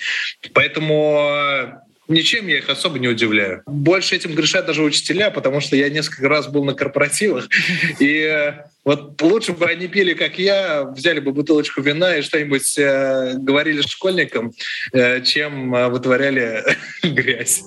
Поэтому 0.54 1.28
э, 1.30 1.72
ничем 2.08 2.46
я 2.48 2.58
их 2.58 2.68
особо 2.68 2.98
не 2.98 3.08
удивляю. 3.08 3.62
Больше 3.66 4.16
этим 4.16 4.34
грешат 4.34 4.66
даже 4.66 4.82
учителя, 4.82 5.30
потому 5.30 5.60
что 5.60 5.76
я 5.76 5.88
несколько 5.88 6.28
раз 6.28 6.48
был 6.48 6.64
на 6.64 6.74
корпоративах, 6.74 7.48
и 8.00 8.22
э, 8.22 8.64
вот 8.84 9.20
лучше 9.22 9.52
бы 9.52 9.66
они 9.66 9.86
пили, 9.86 10.14
как 10.14 10.38
я, 10.38 10.84
взяли 10.84 11.20
бы 11.20 11.32
бутылочку 11.32 11.82
вина 11.82 12.16
и 12.16 12.22
что-нибудь 12.22 12.78
э, 12.78 13.34
говорили 13.36 13.82
школьникам, 13.82 14.52
э, 14.92 15.22
чем 15.22 15.74
э, 15.74 15.88
вытворяли 15.88 16.64
грязь. 17.02 17.64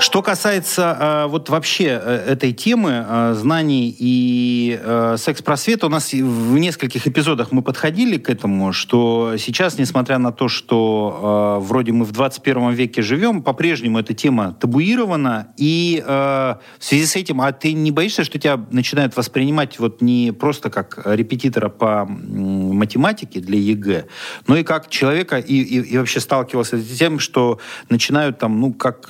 Что 0.00 0.22
касается 0.22 0.96
э, 1.00 1.26
вот 1.26 1.48
вообще 1.48 2.00
э, 2.00 2.24
этой 2.28 2.52
темы 2.52 3.04
э, 3.04 3.34
знаний 3.34 3.94
и 3.98 4.78
э, 4.80 5.16
секс-просвета, 5.18 5.86
у 5.86 5.88
нас 5.88 6.12
в 6.12 6.56
нескольких 6.56 7.08
эпизодах 7.08 7.50
мы 7.50 7.62
подходили 7.62 8.16
к 8.16 8.30
этому, 8.30 8.72
что 8.72 9.34
сейчас, 9.38 9.76
несмотря 9.76 10.18
на 10.18 10.30
то, 10.30 10.46
что 10.46 11.58
э, 11.60 11.64
вроде 11.66 11.90
мы 11.90 12.04
в 12.04 12.12
21 12.12 12.70
веке 12.70 13.02
живем, 13.02 13.42
по-прежнему 13.42 13.98
эта 13.98 14.14
тема 14.14 14.52
табуирована, 14.60 15.48
и 15.56 16.00
э, 16.06 16.10
в 16.78 16.84
связи 16.84 17.04
с 17.04 17.16
этим, 17.16 17.40
а 17.40 17.50
ты 17.50 17.72
не 17.72 17.90
боишься, 17.90 18.22
что 18.22 18.38
тебя 18.38 18.56
начинают 18.70 19.16
воспринимать 19.16 19.80
вот 19.80 20.00
не 20.00 20.30
просто 20.30 20.70
как 20.70 21.02
репетитора 21.06 21.70
по 21.70 22.04
математике 22.06 23.40
для 23.40 23.58
ЕГЭ, 23.58 24.06
но 24.46 24.56
и 24.56 24.62
как 24.62 24.90
человека, 24.90 25.38
и, 25.38 25.56
и, 25.56 25.80
и 25.80 25.98
вообще 25.98 26.20
сталкивался 26.20 26.78
с 26.78 26.96
тем, 26.96 27.18
что 27.18 27.58
начинают 27.88 28.38
там, 28.38 28.60
ну, 28.60 28.72
как 28.72 29.08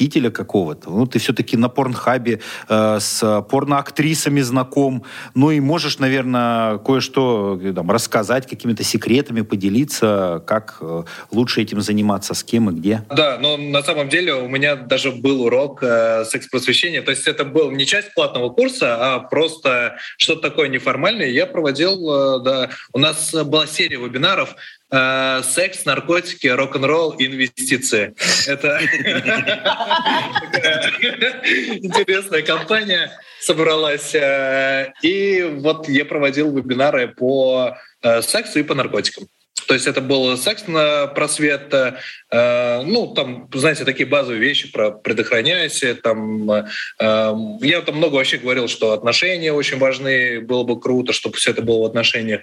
секс-просветителя 0.00 0.30
какого-то. 0.30 0.90
Ну, 0.90 1.06
ты 1.06 1.18
все-таки 1.18 1.56
на 1.56 1.68
порнхабе 1.68 2.40
э, 2.68 2.98
с 3.00 3.44
порноактрисами 3.50 4.40
знаком, 4.42 5.02
ну 5.34 5.50
и 5.50 5.60
можешь, 5.60 5.98
наверное, 5.98 6.78
кое-что 6.78 7.58
э, 7.62 7.72
там, 7.72 7.90
рассказать, 7.90 8.48
какими-то 8.48 8.84
секретами 8.84 9.42
поделиться, 9.42 10.42
как 10.46 10.78
э, 10.80 11.02
лучше 11.32 11.62
этим 11.62 11.80
заниматься, 11.80 12.34
с 12.34 12.42
кем 12.42 12.70
и 12.70 12.72
где. 12.72 13.02
Да, 13.10 13.38
но 13.40 13.56
на 13.56 13.82
самом 13.82 14.08
деле 14.08 14.34
у 14.34 14.48
меня 14.48 14.76
даже 14.76 15.10
был 15.10 15.42
урок 15.42 15.82
э, 15.82 16.24
секс-просвещения, 16.24 17.02
то 17.02 17.10
есть 17.10 17.28
это 17.28 17.44
был 17.44 17.70
не 17.70 17.86
часть 17.86 18.14
платного 18.14 18.50
курса, 18.50 18.96
а 19.00 19.20
просто 19.20 19.96
что-то 20.16 20.50
такое 20.50 20.68
неформальное. 20.68 21.28
Я 21.28 21.46
проводил, 21.46 21.94
э, 22.10 22.44
да, 22.44 22.70
у 22.92 22.98
нас 22.98 23.34
была 23.44 23.66
серия 23.66 23.98
вебинаров 23.98 24.54
э, 24.90 25.42
секс, 25.42 25.84
наркотики, 25.84 26.46
рок-н-ролл, 26.46 27.14
инвестиции. 27.18 28.14
Это 28.46 28.80
интересная 31.82 32.42
компания 32.42 33.10
собралась. 33.40 34.14
Э, 34.14 34.92
и 35.02 35.42
вот 35.60 35.88
я 35.88 36.04
проводил 36.04 36.54
вебинары 36.54 37.08
по 37.08 37.76
э, 38.02 38.22
сексу 38.22 38.58
и 38.58 38.62
по 38.62 38.74
наркотикам. 38.74 39.28
То 39.66 39.74
есть 39.74 39.86
это 39.86 40.00
был 40.00 40.36
секс 40.36 40.66
на 40.66 41.06
просвет, 41.06 41.72
э, 41.72 42.82
ну, 42.84 43.14
там, 43.14 43.48
знаете, 43.52 43.84
такие 43.84 44.08
базовые 44.08 44.40
вещи 44.40 44.70
про 44.72 44.90
предохраняйся, 44.90 45.94
там, 45.94 46.50
э, 46.50 46.64
я 46.98 47.80
там 47.82 47.96
много 47.96 48.14
вообще 48.14 48.38
говорил, 48.38 48.68
что 48.68 48.92
отношения 48.92 49.52
очень 49.52 49.78
важны, 49.78 50.40
было 50.40 50.62
бы 50.62 50.80
круто, 50.80 51.12
чтобы 51.12 51.36
все 51.36 51.50
это 51.50 51.62
было 51.62 51.82
в 51.82 51.84
отношениях. 51.84 52.40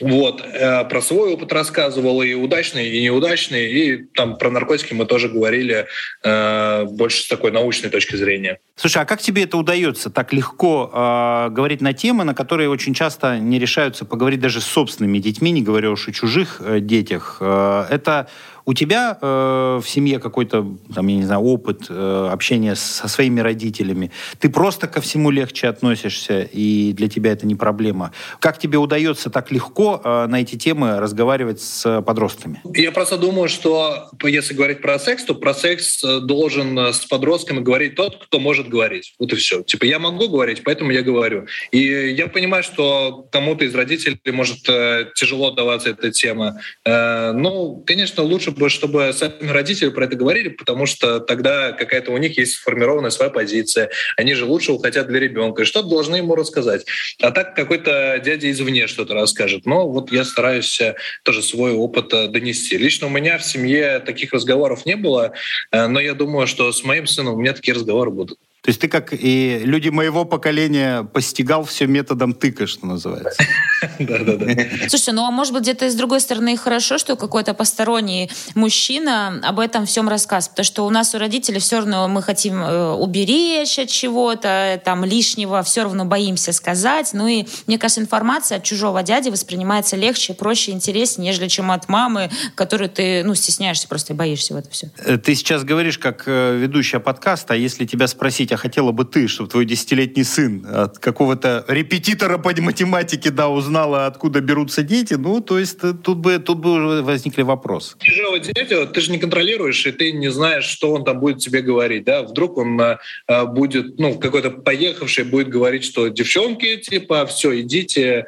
Вот, 0.00 0.42
э, 0.44 0.84
про 0.84 1.02
свой 1.02 1.34
опыт 1.34 1.52
рассказывал, 1.52 2.22
и 2.22 2.34
удачный, 2.34 2.88
и 2.88 3.02
неудачный, 3.02 3.70
и 3.72 4.04
там 4.14 4.36
про 4.36 4.50
наркотики 4.50 4.94
мы 4.94 5.06
тоже 5.06 5.28
говорили 5.28 5.86
э, 6.22 6.84
больше 6.84 7.22
с 7.22 7.28
такой 7.28 7.50
научной 7.52 7.90
точки 7.90 8.16
зрения. 8.16 8.58
Слушай, 8.76 9.02
а 9.02 9.04
как 9.04 9.20
тебе 9.20 9.44
это 9.44 9.56
удается 9.56 10.10
так 10.10 10.32
легко 10.32 10.90
э, 10.92 11.50
говорить 11.50 11.80
на 11.80 11.92
темы, 11.92 12.24
на 12.24 12.34
которые 12.34 12.68
очень 12.68 12.94
часто 12.94 13.38
не 13.38 13.58
решаются 13.58 14.04
поговорить 14.04 14.40
даже 14.40 14.60
с 14.60 14.64
собственными 14.64 15.18
детьми, 15.18 15.50
не 15.50 15.62
говоря 15.62 15.90
уж 15.90 16.08
о 16.08 16.12
чужих 16.12 16.51
детях? 16.80 17.38
Э, 17.40 17.86
это 17.88 18.28
у 18.64 18.74
тебя 18.74 19.18
э, 19.20 19.80
в 19.82 19.88
семье 19.88 20.18
какой-то, 20.18 20.66
там, 20.94 21.06
я 21.06 21.16
не 21.16 21.24
знаю, 21.24 21.40
опыт 21.42 21.86
э, 21.88 22.28
общения 22.30 22.74
со 22.74 23.08
своими 23.08 23.40
родителями? 23.40 24.10
Ты 24.38 24.50
просто 24.50 24.86
ко 24.86 25.00
всему 25.00 25.30
легче 25.30 25.68
относишься, 25.68 26.42
и 26.42 26.92
для 26.92 27.08
тебя 27.08 27.32
это 27.32 27.46
не 27.46 27.54
проблема. 27.54 28.12
Как 28.40 28.58
тебе 28.58 28.78
удается 28.78 29.30
так 29.30 29.50
легко 29.50 30.00
э, 30.02 30.26
на 30.26 30.40
эти 30.40 30.56
темы 30.56 31.00
разговаривать 31.00 31.60
с 31.60 32.02
подростками? 32.02 32.60
Я 32.74 32.92
просто 32.92 33.18
думаю, 33.18 33.48
что 33.48 34.10
если 34.22 34.54
говорить 34.54 34.80
про 34.80 34.98
секс, 34.98 35.24
то 35.24 35.34
про 35.34 35.54
секс 35.54 36.02
э, 36.04 36.20
должен 36.20 36.78
э, 36.78 36.92
с 36.92 37.04
подростками 37.06 37.60
говорить 37.60 37.94
тот, 37.96 38.24
кто 38.24 38.38
может 38.38 38.68
говорить. 38.68 39.14
Вот 39.18 39.32
и 39.32 39.36
все. 39.36 39.62
Типа 39.62 39.84
я 39.84 39.98
могу 39.98 40.28
говорить, 40.28 40.62
поэтому 40.64 40.90
я 40.90 41.02
говорю. 41.02 41.46
И 41.70 41.78
я 41.78 42.28
понимаю, 42.28 42.62
что 42.62 43.26
кому-то 43.32 43.64
из 43.64 43.74
родителей 43.74 44.18
может 44.26 44.68
э, 44.68 45.06
тяжело 45.14 45.50
даваться 45.50 45.90
эта 45.90 46.10
тема. 46.10 46.60
Э, 46.84 47.32
ну, 47.32 47.82
конечно, 47.86 48.22
лучше 48.22 48.51
бы, 48.56 48.68
чтобы 48.68 49.12
сами 49.12 49.48
родители 49.48 49.90
про 49.90 50.04
это 50.04 50.16
говорили, 50.16 50.48
потому 50.48 50.86
что 50.86 51.20
тогда 51.20 51.72
какая-то 51.72 52.12
у 52.12 52.16
них 52.18 52.38
есть 52.38 52.54
сформированная 52.54 53.10
своя 53.10 53.30
позиция. 53.30 53.90
Они 54.16 54.34
же 54.34 54.44
лучше 54.44 54.78
хотят 54.78 55.08
для 55.08 55.20
ребенка. 55.20 55.62
И 55.62 55.64
что-то 55.64 55.88
должны 55.88 56.16
ему 56.16 56.34
рассказать. 56.34 56.84
А 57.20 57.30
так 57.30 57.54
какой-то 57.54 58.20
дядя 58.24 58.50
извне 58.50 58.86
что-то 58.86 59.14
расскажет. 59.14 59.66
Но 59.66 59.88
вот 59.88 60.12
я 60.12 60.24
стараюсь 60.24 60.80
э, 60.80 60.94
тоже 61.22 61.42
свой 61.42 61.72
опыт 61.72 62.12
э, 62.12 62.28
донести. 62.28 62.76
Лично 62.76 63.06
у 63.06 63.10
меня 63.10 63.38
в 63.38 63.44
семье 63.44 64.00
таких 64.00 64.32
разговоров 64.32 64.86
не 64.86 64.96
было, 64.96 65.32
э, 65.70 65.86
но 65.86 66.00
я 66.00 66.14
думаю, 66.14 66.46
что 66.46 66.72
с 66.72 66.84
моим 66.84 67.06
сыном 67.06 67.34
у 67.34 67.40
меня 67.40 67.52
такие 67.52 67.74
разговоры 67.74 68.10
будут. 68.10 68.38
То 68.62 68.68
есть 68.68 68.80
ты, 68.80 68.86
как 68.86 69.12
и 69.12 69.62
люди 69.64 69.88
моего 69.88 70.24
поколения, 70.24 71.02
постигал 71.02 71.64
все 71.64 71.88
методом 71.88 72.32
тыка, 72.32 72.68
что 72.68 72.86
называется. 72.86 73.42
Да-да-да. 73.98 74.46
Слушайте, 74.88 75.10
ну 75.10 75.24
а 75.24 75.32
может 75.32 75.52
быть 75.52 75.62
где-то 75.62 75.90
с 75.90 75.96
другой 75.96 76.20
стороны 76.20 76.56
хорошо, 76.56 76.98
что 76.98 77.16
какой-то 77.16 77.54
посторонний 77.54 78.30
мужчина 78.54 79.40
об 79.42 79.58
этом 79.58 79.84
всем 79.84 80.08
рассказывает, 80.08 80.52
потому 80.52 80.64
что 80.64 80.86
у 80.86 80.90
нас 80.90 81.12
у 81.12 81.18
родителей 81.18 81.58
все 81.58 81.78
равно 81.78 82.06
мы 82.06 82.22
хотим 82.22 82.62
э, 82.62 82.92
уберечь 82.92 83.80
от 83.80 83.88
чего-то, 83.88 84.80
там 84.84 85.04
лишнего, 85.04 85.64
все 85.64 85.82
равно 85.82 86.04
боимся 86.04 86.52
сказать. 86.52 87.10
Ну 87.14 87.26
и 87.26 87.46
мне 87.66 87.78
кажется, 87.78 88.00
информация 88.00 88.58
от 88.58 88.62
чужого 88.62 89.02
дяди 89.02 89.28
воспринимается 89.30 89.96
легче, 89.96 90.34
проще, 90.34 90.70
интереснее, 90.70 91.30
нежели 91.30 91.48
чем 91.48 91.72
от 91.72 91.88
мамы, 91.88 92.30
которую 92.54 92.90
ты, 92.90 93.24
ну, 93.24 93.34
стесняешься 93.34 93.88
просто 93.88 94.12
и 94.12 94.16
боишься 94.16 94.54
в 94.54 94.56
это 94.56 94.70
все. 94.70 94.92
Э, 94.98 95.18
ты 95.18 95.34
сейчас 95.34 95.64
говоришь 95.64 95.98
как 95.98 96.22
э, 96.26 96.56
ведущая 96.56 97.00
подкаста, 97.00 97.54
а 97.54 97.56
если 97.56 97.86
тебя 97.86 98.06
спросить, 98.06 98.51
а 98.52 98.56
хотела 98.56 98.92
бы 98.92 99.04
ты, 99.04 99.28
чтобы 99.28 99.50
твой 99.50 99.64
десятилетний 99.64 100.24
сын 100.24 100.66
от 100.66 100.98
какого-то 100.98 101.64
репетитора 101.68 102.38
по 102.38 102.52
математике, 102.60 103.30
да, 103.30 103.48
узнала, 103.48 104.06
откуда 104.06 104.40
берутся 104.40 104.82
дети, 104.82 105.14
ну, 105.14 105.40
то 105.40 105.58
есть 105.58 105.78
э, 105.82 105.92
тут 105.92 106.18
бы, 106.18 106.38
тут 106.38 106.58
бы 106.58 107.02
возникли 107.02 107.42
вопросы. 107.42 107.96
Чужого 107.98 108.38
дядю 108.38 108.86
ты 108.86 109.00
же 109.00 109.10
не 109.10 109.18
контролируешь, 109.18 109.86
и 109.86 109.92
ты 109.92 110.12
не 110.12 110.30
знаешь, 110.30 110.64
что 110.64 110.92
он 110.92 111.04
там 111.04 111.20
будет 111.20 111.38
тебе 111.38 111.62
говорить, 111.62 112.04
да, 112.04 112.22
вдруг 112.22 112.58
он 112.58 112.80
а, 112.80 113.46
будет, 113.46 113.98
ну, 113.98 114.18
какой-то 114.18 114.50
поехавший 114.50 115.24
будет 115.24 115.48
говорить, 115.48 115.84
что 115.84 116.08
девчонки, 116.08 116.76
типа, 116.76 117.26
все, 117.26 117.60
идите, 117.60 118.26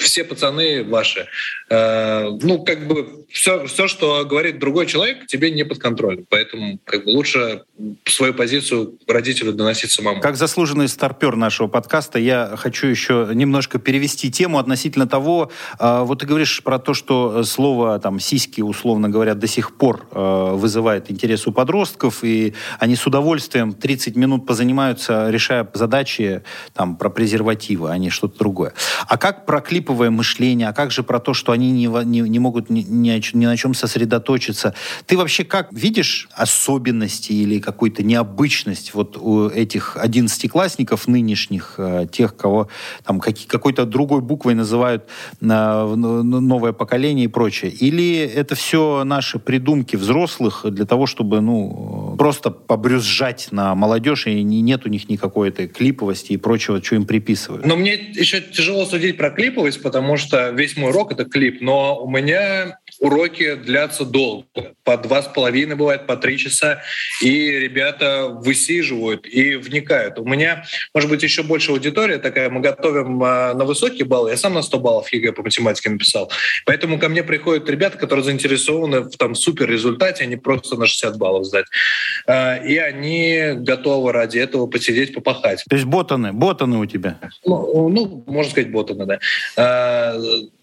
все 0.00 0.24
пацаны 0.24 0.84
ваши. 0.84 1.26
Э, 1.68 2.30
ну, 2.42 2.64
как 2.64 2.86
бы 2.86 3.24
все, 3.30 3.66
все, 3.66 3.86
что 3.86 4.24
говорит 4.24 4.58
другой 4.58 4.86
человек, 4.86 5.26
тебе 5.26 5.50
не 5.50 5.64
под 5.64 5.78
контролем. 5.78 6.26
Поэтому 6.28 6.78
как 6.84 7.04
бы 7.04 7.10
лучше 7.10 7.62
свою 8.04 8.34
позицию 8.34 8.98
родителю 9.06 9.52
доносить 9.52 9.90
самому. 9.90 10.20
Как 10.20 10.36
заслуженный 10.36 10.88
старпер 10.88 11.36
нашего 11.36 11.68
подкаста, 11.68 12.18
я 12.18 12.54
хочу 12.56 12.86
еще 12.86 13.28
немножко 13.32 13.78
перевести 13.78 14.30
тему 14.30 14.58
относительно 14.58 15.06
того, 15.06 15.50
э, 15.78 16.02
вот 16.02 16.20
ты 16.20 16.26
говоришь 16.26 16.62
про 16.62 16.78
то, 16.78 16.94
что 16.94 17.44
слово 17.44 17.98
там 17.98 18.20
сиськи, 18.20 18.60
условно 18.60 19.08
говоря, 19.08 19.34
до 19.34 19.46
сих 19.46 19.76
пор 19.76 20.08
э, 20.10 20.50
вызывает 20.54 21.10
интерес 21.10 21.46
у 21.46 21.52
подростков, 21.52 22.24
и 22.24 22.54
они 22.78 22.96
с 22.96 23.06
удовольствием 23.06 23.72
30 23.72 24.16
минут 24.16 24.46
позанимаются, 24.46 25.30
решая 25.30 25.68
задачи 25.74 26.42
там 26.74 26.96
про 26.96 27.10
презервативы, 27.10 27.90
а 27.90 27.98
не 27.98 28.10
что-то 28.10 28.38
другое. 28.38 28.72
А 29.06 29.18
как 29.18 29.46
про 29.46 29.60
клиповое 29.90 30.10
мышление, 30.10 30.68
а 30.68 30.72
как 30.72 30.92
же 30.92 31.02
про 31.02 31.18
то, 31.18 31.34
что 31.34 31.50
они 31.50 31.72
не, 31.72 31.86
не, 32.04 32.20
не 32.20 32.38
могут 32.38 32.70
ни, 32.70 32.82
ни, 32.82 33.36
ни 33.36 33.46
на 33.46 33.56
чем 33.56 33.74
сосредоточиться. 33.74 34.72
Ты 35.06 35.16
вообще 35.16 35.42
как 35.42 35.68
видишь 35.72 36.28
особенности 36.32 37.32
или 37.32 37.58
какую-то 37.58 38.04
необычность 38.04 38.94
вот 38.94 39.16
у 39.16 39.48
этих 39.48 39.96
одиннадцатиклассников 39.96 41.08
нынешних, 41.08 41.74
э, 41.78 42.06
тех, 42.12 42.36
кого 42.36 42.68
там 43.04 43.18
как, 43.18 43.34
какой-то 43.48 43.84
другой 43.84 44.20
буквой 44.20 44.54
называют 44.54 45.06
э, 45.40 45.44
новое 45.44 46.72
поколение 46.72 47.24
и 47.24 47.28
прочее? 47.28 47.72
Или 47.72 48.18
это 48.18 48.54
все 48.54 49.02
наши 49.04 49.38
придумки 49.40 49.96
взрослых 49.96 50.64
для 50.70 50.84
того, 50.84 51.06
чтобы 51.06 51.40
ну, 51.40 52.14
просто 52.16 52.50
побрюзжать 52.50 53.48
на 53.50 53.74
молодежь, 53.74 54.28
и 54.28 54.42
нет 54.42 54.86
у 54.86 54.88
них 54.88 55.08
никакой 55.08 55.48
этой 55.48 55.66
клиповости 55.66 56.34
и 56.34 56.36
прочего, 56.36 56.80
что 56.80 56.94
им 56.94 57.06
приписывают? 57.06 57.66
Но 57.66 57.76
мне 57.76 57.94
еще 57.94 58.40
тяжело 58.40 58.86
судить 58.86 59.16
про 59.16 59.30
клиповость, 59.30 59.79
потому 59.82 60.16
что 60.16 60.50
весь 60.50 60.76
мой 60.76 60.90
урок— 60.90 61.12
это 61.12 61.24
клип, 61.24 61.60
но 61.60 62.02
у 62.02 62.10
меня 62.10 62.78
уроки 63.00 63.54
длятся 63.54 64.04
долго, 64.04 64.74
по 64.84 64.96
два 64.96 65.22
с 65.22 65.26
половиной 65.26 65.74
бывает, 65.74 66.06
по 66.06 66.16
три 66.16 66.38
часа, 66.38 66.82
и 67.22 67.50
ребята 67.50 68.28
высиживают 68.28 69.26
и 69.26 69.56
вникают. 69.56 70.18
У 70.18 70.24
меня, 70.24 70.64
может 70.94 71.08
быть, 71.08 71.22
еще 71.22 71.42
больше 71.42 71.72
аудитория 71.72 72.18
такая, 72.18 72.50
мы 72.50 72.60
готовим 72.60 73.22
а, 73.24 73.54
на 73.54 73.64
высокие 73.64 74.04
баллы, 74.04 74.30
я 74.30 74.36
сам 74.36 74.54
на 74.54 74.62
100 74.62 74.78
баллов 74.78 75.12
ЕГЭ 75.12 75.32
по 75.32 75.42
математике 75.42 75.90
написал, 75.90 76.30
поэтому 76.66 76.98
ко 76.98 77.08
мне 77.08 77.24
приходят 77.24 77.68
ребята, 77.68 77.96
которые 77.96 78.24
заинтересованы 78.24 79.00
в 79.00 79.16
там 79.16 79.34
супер 79.34 79.68
результате, 79.68 80.24
а 80.24 80.28
не 80.28 80.36
просто 80.36 80.76
на 80.76 80.86
60 80.86 81.16
баллов 81.16 81.46
сдать. 81.46 81.66
А, 82.26 82.56
и 82.56 82.76
они 82.76 83.52
готовы 83.54 84.12
ради 84.12 84.38
этого 84.38 84.66
посидеть, 84.66 85.14
попахать. 85.14 85.64
То 85.68 85.76
есть 85.76 85.86
ботаны, 85.86 86.32
ботаны 86.32 86.78
у 86.78 86.86
тебя? 86.86 87.18
Ну, 87.46 87.88
ну 87.88 88.24
можно 88.26 88.50
сказать, 88.50 88.70
ботаны, 88.70 89.06
да 89.06 89.18
а, 89.56 90.20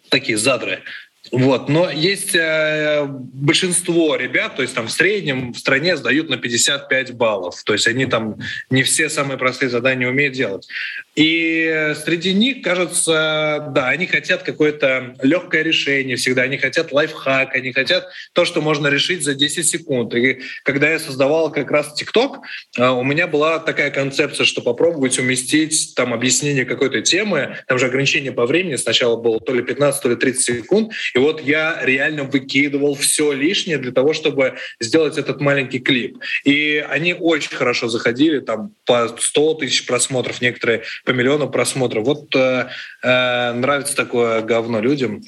такие 0.09 0.37
задры. 0.37 0.83
Вот. 1.31 1.69
Но 1.69 1.89
есть 1.89 2.35
э, 2.35 3.05
большинство 3.07 4.15
ребят, 4.15 4.55
то 4.55 4.61
есть 4.61 4.73
там 4.73 4.87
в 4.87 4.91
среднем 4.91 5.53
в 5.53 5.59
стране 5.59 5.97
сдают 5.97 6.29
на 6.29 6.37
55 6.37 7.13
баллов. 7.13 7.63
То 7.63 7.73
есть 7.73 7.87
они 7.87 8.05
там 8.05 8.37
не 8.69 8.83
все 8.83 9.09
самые 9.09 9.37
простые 9.37 9.69
задания 9.69 10.07
умеют 10.07 10.33
делать. 10.33 10.67
И 11.15 11.93
среди 12.05 12.33
них, 12.33 12.61
кажется, 12.61 13.69
да, 13.71 13.87
они 13.87 14.05
хотят 14.05 14.43
какое-то 14.43 15.15
легкое 15.23 15.63
решение 15.63 16.15
всегда, 16.15 16.43
они 16.43 16.57
хотят 16.57 16.91
лайфхак, 16.91 17.55
они 17.55 17.73
хотят 17.73 18.07
то, 18.33 18.45
что 18.45 18.61
можно 18.61 18.87
решить 18.87 19.23
за 19.23 19.33
10 19.33 19.67
секунд. 19.67 20.13
И 20.13 20.41
когда 20.63 20.89
я 20.89 20.99
создавал 20.99 21.51
как 21.51 21.71
раз 21.71 21.93
ТикТок, 21.93 22.39
э, 22.77 22.87
у 22.87 23.03
меня 23.03 23.27
была 23.27 23.59
такая 23.59 23.89
концепция, 23.89 24.45
что 24.45 24.61
попробовать 24.61 25.17
уместить 25.17 25.93
там 25.95 26.13
объяснение 26.13 26.65
какой-то 26.65 27.01
темы, 27.01 27.57
там 27.67 27.79
же 27.79 27.87
ограничение 27.87 28.31
по 28.31 28.45
времени 28.45 28.75
сначала 28.75 29.15
было 29.15 29.39
то 29.39 29.53
ли 29.53 29.63
15, 29.63 30.01
то 30.01 30.09
ли 30.09 30.15
30 30.15 30.41
секунд, 30.41 30.93
и 31.17 31.19
вот 31.19 31.41
я 31.41 31.79
реально 31.81 32.25
выкидывал 32.25 32.93
все 32.93 33.31
лишнее 33.31 33.79
для 33.79 33.91
того, 33.91 34.13
чтобы 34.13 34.57
сделать 34.79 35.17
этот 35.17 35.41
маленький 35.41 35.79
клип. 35.79 36.19
И 36.43 36.85
они 36.87 37.15
очень 37.15 37.55
хорошо 37.55 37.87
заходили, 37.87 38.39
там 38.39 38.75
по 38.85 39.07
100 39.07 39.55
тысяч 39.55 39.87
просмотров, 39.87 40.41
некоторые 40.41 40.83
по 41.05 41.11
миллиону 41.11 41.49
просмотров. 41.49 42.05
Вот 42.05 42.35
э, 42.35 42.67
э, 43.01 43.53
нравится 43.53 43.95
такое 43.95 44.43
говно 44.43 44.79
людям. 44.79 45.23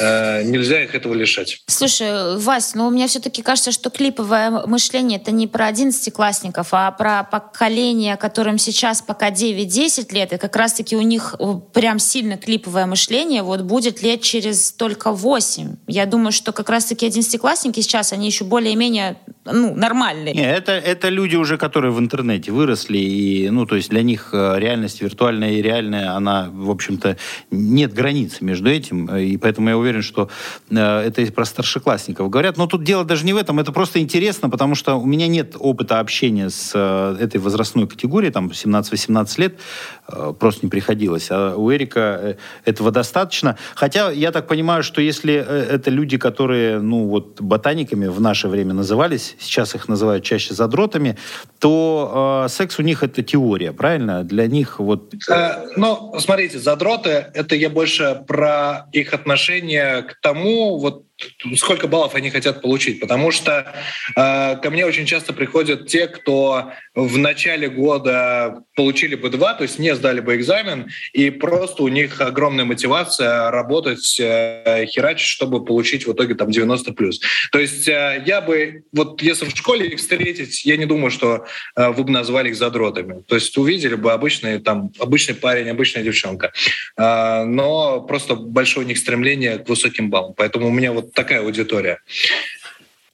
Э, 0.00 0.42
нельзя 0.42 0.82
их 0.82 0.94
этого 0.94 1.14
лишать. 1.14 1.62
Слушай, 1.66 2.38
Вась, 2.38 2.74
ну 2.74 2.90
мне 2.90 3.06
все-таки 3.06 3.42
кажется, 3.42 3.72
что 3.72 3.90
клиповое 3.90 4.50
мышление 4.66 5.18
это 5.18 5.30
не 5.30 5.46
про 5.46 5.66
одиннадцатиклассников, 5.66 6.68
а 6.72 6.90
про 6.92 7.24
поколение, 7.24 8.16
которым 8.16 8.58
сейчас 8.58 9.02
пока 9.02 9.30
9-10 9.30 10.12
лет, 10.14 10.32
и 10.32 10.38
как 10.38 10.54
раз-таки 10.56 10.96
у 10.96 11.02
них 11.02 11.34
прям 11.72 11.98
сильно 11.98 12.36
клиповое 12.36 12.86
мышление 12.86 13.42
вот 13.42 13.62
будет 13.62 14.02
лет 14.02 14.22
через 14.22 14.72
только 14.72 15.12
8. 15.12 15.76
Я 15.86 16.06
думаю, 16.06 16.32
что 16.32 16.52
как 16.52 16.68
раз-таки 16.68 17.06
одиннадцатиклассники 17.06 17.80
сейчас, 17.80 18.12
они 18.12 18.26
еще 18.26 18.44
более-менее 18.44 19.16
ну, 19.44 19.74
нормальные. 19.74 20.34
Не, 20.34 20.42
это, 20.42 20.72
это 20.72 21.08
люди 21.08 21.36
уже, 21.36 21.56
которые 21.56 21.92
в 21.92 21.98
интернете 21.98 22.52
выросли, 22.52 22.98
и, 22.98 23.50
ну, 23.50 23.66
то 23.66 23.76
есть 23.76 23.90
для 23.90 24.02
них 24.02 24.30
э, 24.32 24.58
реальность 24.58 25.00
виртуальная 25.00 25.52
и 25.52 25.62
реальная, 25.62 26.12
она, 26.14 26.50
в 26.52 26.70
общем-то, 26.70 27.16
нет 27.50 27.92
границы 27.92 28.44
между 28.44 28.70
этим, 28.70 29.06
и 29.16 29.36
поэтому 29.36 29.70
я 29.70 29.78
уверен, 29.78 30.02
что 30.02 30.28
э, 30.70 30.76
это 30.76 31.32
про 31.32 31.44
старшеклассников 31.44 32.28
говорят. 32.30 32.56
Но 32.56 32.66
тут 32.66 32.84
дело 32.84 33.04
даже 33.04 33.24
не 33.24 33.32
в 33.32 33.36
этом, 33.36 33.58
это 33.58 33.72
просто 33.72 34.00
интересно, 34.00 34.50
потому 34.50 34.74
что 34.74 34.96
у 34.96 35.06
меня 35.06 35.28
нет 35.28 35.56
опыта 35.58 36.00
общения 36.00 36.50
с 36.50 36.72
э, 36.74 37.16
этой 37.20 37.38
возрастной 37.40 37.86
категорией, 37.86 38.32
там, 38.32 38.48
17-18 38.48 39.40
лет, 39.40 39.54
э, 39.54 39.97
просто 40.38 40.66
не 40.66 40.70
приходилось. 40.70 41.28
А 41.30 41.54
у 41.56 41.70
Эрика 41.72 42.18
э, 42.20 42.34
этого 42.64 42.90
достаточно. 42.90 43.56
Хотя 43.74 44.10
я 44.10 44.32
так 44.32 44.46
понимаю, 44.46 44.82
что 44.82 45.00
если 45.00 45.34
э, 45.34 45.74
это 45.74 45.90
люди, 45.90 46.16
которые, 46.16 46.80
ну, 46.80 47.08
вот, 47.08 47.40
ботаниками 47.40 48.06
в 48.06 48.20
наше 48.20 48.48
время 48.48 48.74
назывались, 48.74 49.36
сейчас 49.38 49.74
их 49.74 49.88
называют 49.88 50.24
чаще 50.24 50.54
задротами, 50.54 51.16
то 51.58 52.44
э, 52.46 52.48
секс 52.48 52.78
у 52.78 52.82
них 52.82 53.02
это 53.02 53.22
теория, 53.22 53.72
правильно? 53.72 54.24
Для 54.24 54.46
них 54.46 54.78
вот... 54.78 55.12
Э, 55.30 55.66
ну, 55.76 56.14
смотрите, 56.18 56.58
задроты— 56.58 57.26
это 57.34 57.54
я 57.54 57.68
больше 57.68 58.22
про 58.26 58.86
их 58.92 59.12
отношение 59.12 60.02
к 60.02 60.16
тому, 60.22 60.78
вот 60.78 61.07
сколько 61.56 61.88
баллов 61.88 62.14
они 62.14 62.30
хотят 62.30 62.62
получить. 62.62 63.00
Потому 63.00 63.30
что 63.30 63.74
э, 64.16 64.56
ко 64.56 64.70
мне 64.70 64.86
очень 64.86 65.06
часто 65.06 65.32
приходят 65.32 65.86
те, 65.86 66.06
кто 66.06 66.72
в 66.94 67.18
начале 67.18 67.68
года 67.68 68.62
получили 68.74 69.14
бы 69.14 69.30
два, 69.30 69.54
то 69.54 69.62
есть 69.62 69.78
не 69.78 69.94
сдали 69.94 70.20
бы 70.20 70.36
экзамен, 70.36 70.88
и 71.12 71.30
просто 71.30 71.82
у 71.82 71.88
них 71.88 72.20
огромная 72.20 72.64
мотивация 72.64 73.50
работать, 73.50 74.18
э, 74.20 74.86
херачить, 74.86 75.28
чтобы 75.28 75.64
получить 75.64 76.06
в 76.06 76.12
итоге 76.12 76.34
там 76.34 76.50
90 76.50 76.92
плюс. 76.92 77.20
То 77.50 77.58
есть 77.58 77.88
э, 77.88 78.22
я 78.26 78.40
бы, 78.40 78.84
вот 78.92 79.22
если 79.22 79.46
в 79.46 79.50
школе 79.50 79.88
их 79.88 79.98
встретить, 79.98 80.64
я 80.64 80.76
не 80.76 80.86
думаю, 80.86 81.10
что 81.10 81.46
э, 81.76 81.88
вы 81.90 82.04
бы 82.04 82.10
назвали 82.10 82.50
их 82.50 82.56
задротами. 82.56 83.22
То 83.26 83.34
есть 83.34 83.56
увидели 83.58 83.94
бы 83.94 84.12
обычный, 84.12 84.60
там, 84.60 84.92
обычный 84.98 85.34
парень, 85.34 85.68
обычная 85.68 86.02
девчонка. 86.02 86.52
Э, 86.96 87.44
но 87.44 88.00
просто 88.02 88.34
большое 88.34 88.86
у 88.86 88.88
них 88.88 88.98
стремление 88.98 89.58
к 89.58 89.68
высоким 89.68 90.10
баллам. 90.10 90.34
Поэтому 90.36 90.68
у 90.68 90.70
меня 90.70 90.92
вот 90.92 91.07
такая 91.14 91.40
аудитория. 91.40 92.00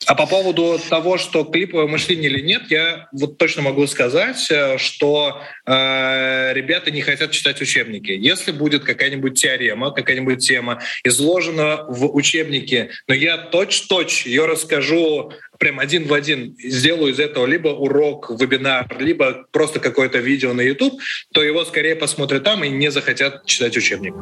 А 0.07 0.15
по 0.15 0.27
поводу 0.27 0.79
того, 0.91 1.17
что 1.19 1.45
клиповое 1.45 1.87
мышление 1.87 2.31
или 2.31 2.41
нет, 2.41 2.63
я 2.69 3.09
вот 3.13 3.39
точно 3.39 3.63
могу 3.63 3.87
сказать, 3.87 4.51
э, 4.51 4.77
что 4.79 5.41
э, 5.67 6.53
ребята 6.53 6.91
не 6.91 7.01
хотят 7.01 7.31
читать 7.31 7.61
учебники. 7.61 8.11
Если 8.11 8.53
будет 8.53 8.85
какая-нибудь 8.85 9.41
теорема, 9.41 9.93
какая-нибудь 9.93 10.47
тема 10.47 10.83
изложена 11.05 11.85
в 11.89 12.15
учебнике, 12.15 12.91
но 13.09 13.15
я 13.15 13.39
точь-точь 13.39 14.27
ее 14.27 14.47
расскажу 14.47 15.33
прям 15.59 15.81
один 15.81 16.07
в 16.07 16.13
один, 16.13 16.55
сделаю 16.59 17.13
из 17.13 17.21
этого 17.21 17.47
либо 17.47 17.69
урок, 17.69 18.31
вебинар, 18.31 18.87
либо 18.99 19.47
просто 19.53 19.81
какое-то 19.81 20.19
видео 20.19 20.53
на 20.53 20.61
YouTube, 20.61 21.01
то 21.33 21.43
его 21.43 21.65
скорее 21.65 21.97
посмотрят 21.97 22.45
там 22.45 22.65
и 22.65 22.69
не 22.69 22.91
захотят 22.91 23.47
читать 23.47 23.77
учебник. 23.77 24.15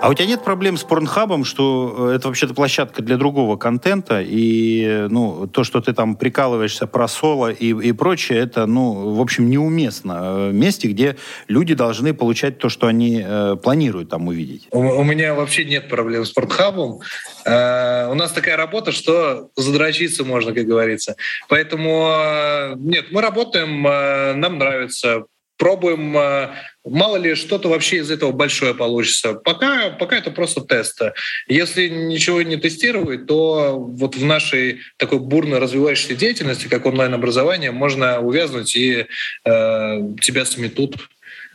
А 0.00 0.08
у 0.08 0.14
тебя 0.14 0.26
нет 0.26 0.44
проблем 0.44 0.76
с 0.76 0.84
порнхабом, 0.84 1.44
что 1.44 2.10
э, 2.10 2.16
это 2.16 2.28
вообще-то 2.28 2.54
площадка 2.54 3.02
для 3.02 3.16
другого 3.16 3.56
контента, 3.56 4.22
и 4.24 5.08
ну, 5.10 5.48
то, 5.48 5.64
что 5.64 5.80
ты 5.80 5.92
там 5.92 6.14
прикалываешься 6.14 6.86
про 6.86 7.08
соло 7.08 7.50
и, 7.50 7.70
и 7.70 7.92
прочее, 7.92 8.38
это, 8.38 8.66
ну, 8.66 9.14
в 9.14 9.20
общем, 9.20 9.50
неуместно 9.50 10.50
в 10.50 10.54
месте, 10.54 10.86
где 10.86 11.16
люди 11.48 11.74
должны 11.74 12.14
получать 12.14 12.58
то, 12.58 12.68
что 12.68 12.86
они 12.86 13.22
э, 13.24 13.56
планируют 13.60 14.08
там 14.08 14.28
увидеть. 14.28 14.68
У, 14.70 14.78
у 14.78 15.02
меня 15.02 15.34
вообще 15.34 15.64
нет 15.64 15.88
проблем 15.88 16.24
с 16.24 16.30
порнхабом. 16.30 17.00
Э, 17.44 18.08
у 18.08 18.14
нас 18.14 18.30
такая 18.30 18.56
работа, 18.56 18.92
что 18.92 19.50
задрочиться 19.56 20.24
можно, 20.24 20.52
как 20.52 20.64
говорится. 20.64 21.16
Поэтому 21.48 22.08
э, 22.14 22.74
нет, 22.76 23.06
мы 23.10 23.20
работаем, 23.20 23.84
э, 23.84 24.34
нам 24.34 24.58
нравится 24.58 25.24
пробуем, 25.58 26.16
э, 26.16 26.50
мало 26.84 27.16
ли 27.16 27.34
что-то 27.34 27.68
вообще 27.68 27.98
из 27.98 28.10
этого 28.10 28.32
большое 28.32 28.74
получится. 28.74 29.34
Пока, 29.34 29.90
пока 29.90 30.16
это 30.16 30.30
просто 30.30 30.62
тесты. 30.62 31.12
Если 31.48 31.88
ничего 31.88 32.40
не 32.42 32.56
тестировать, 32.56 33.26
то 33.26 33.78
вот 33.78 34.16
в 34.16 34.24
нашей 34.24 34.80
такой 34.96 35.18
бурно 35.18 35.60
развивающейся 35.60 36.14
деятельности, 36.14 36.68
как 36.68 36.86
онлайн-образование, 36.86 37.72
можно 37.72 38.20
увязнуть 38.20 38.74
и 38.76 39.06
э, 39.44 40.00
тебя 40.20 40.44
сметут 40.44 40.96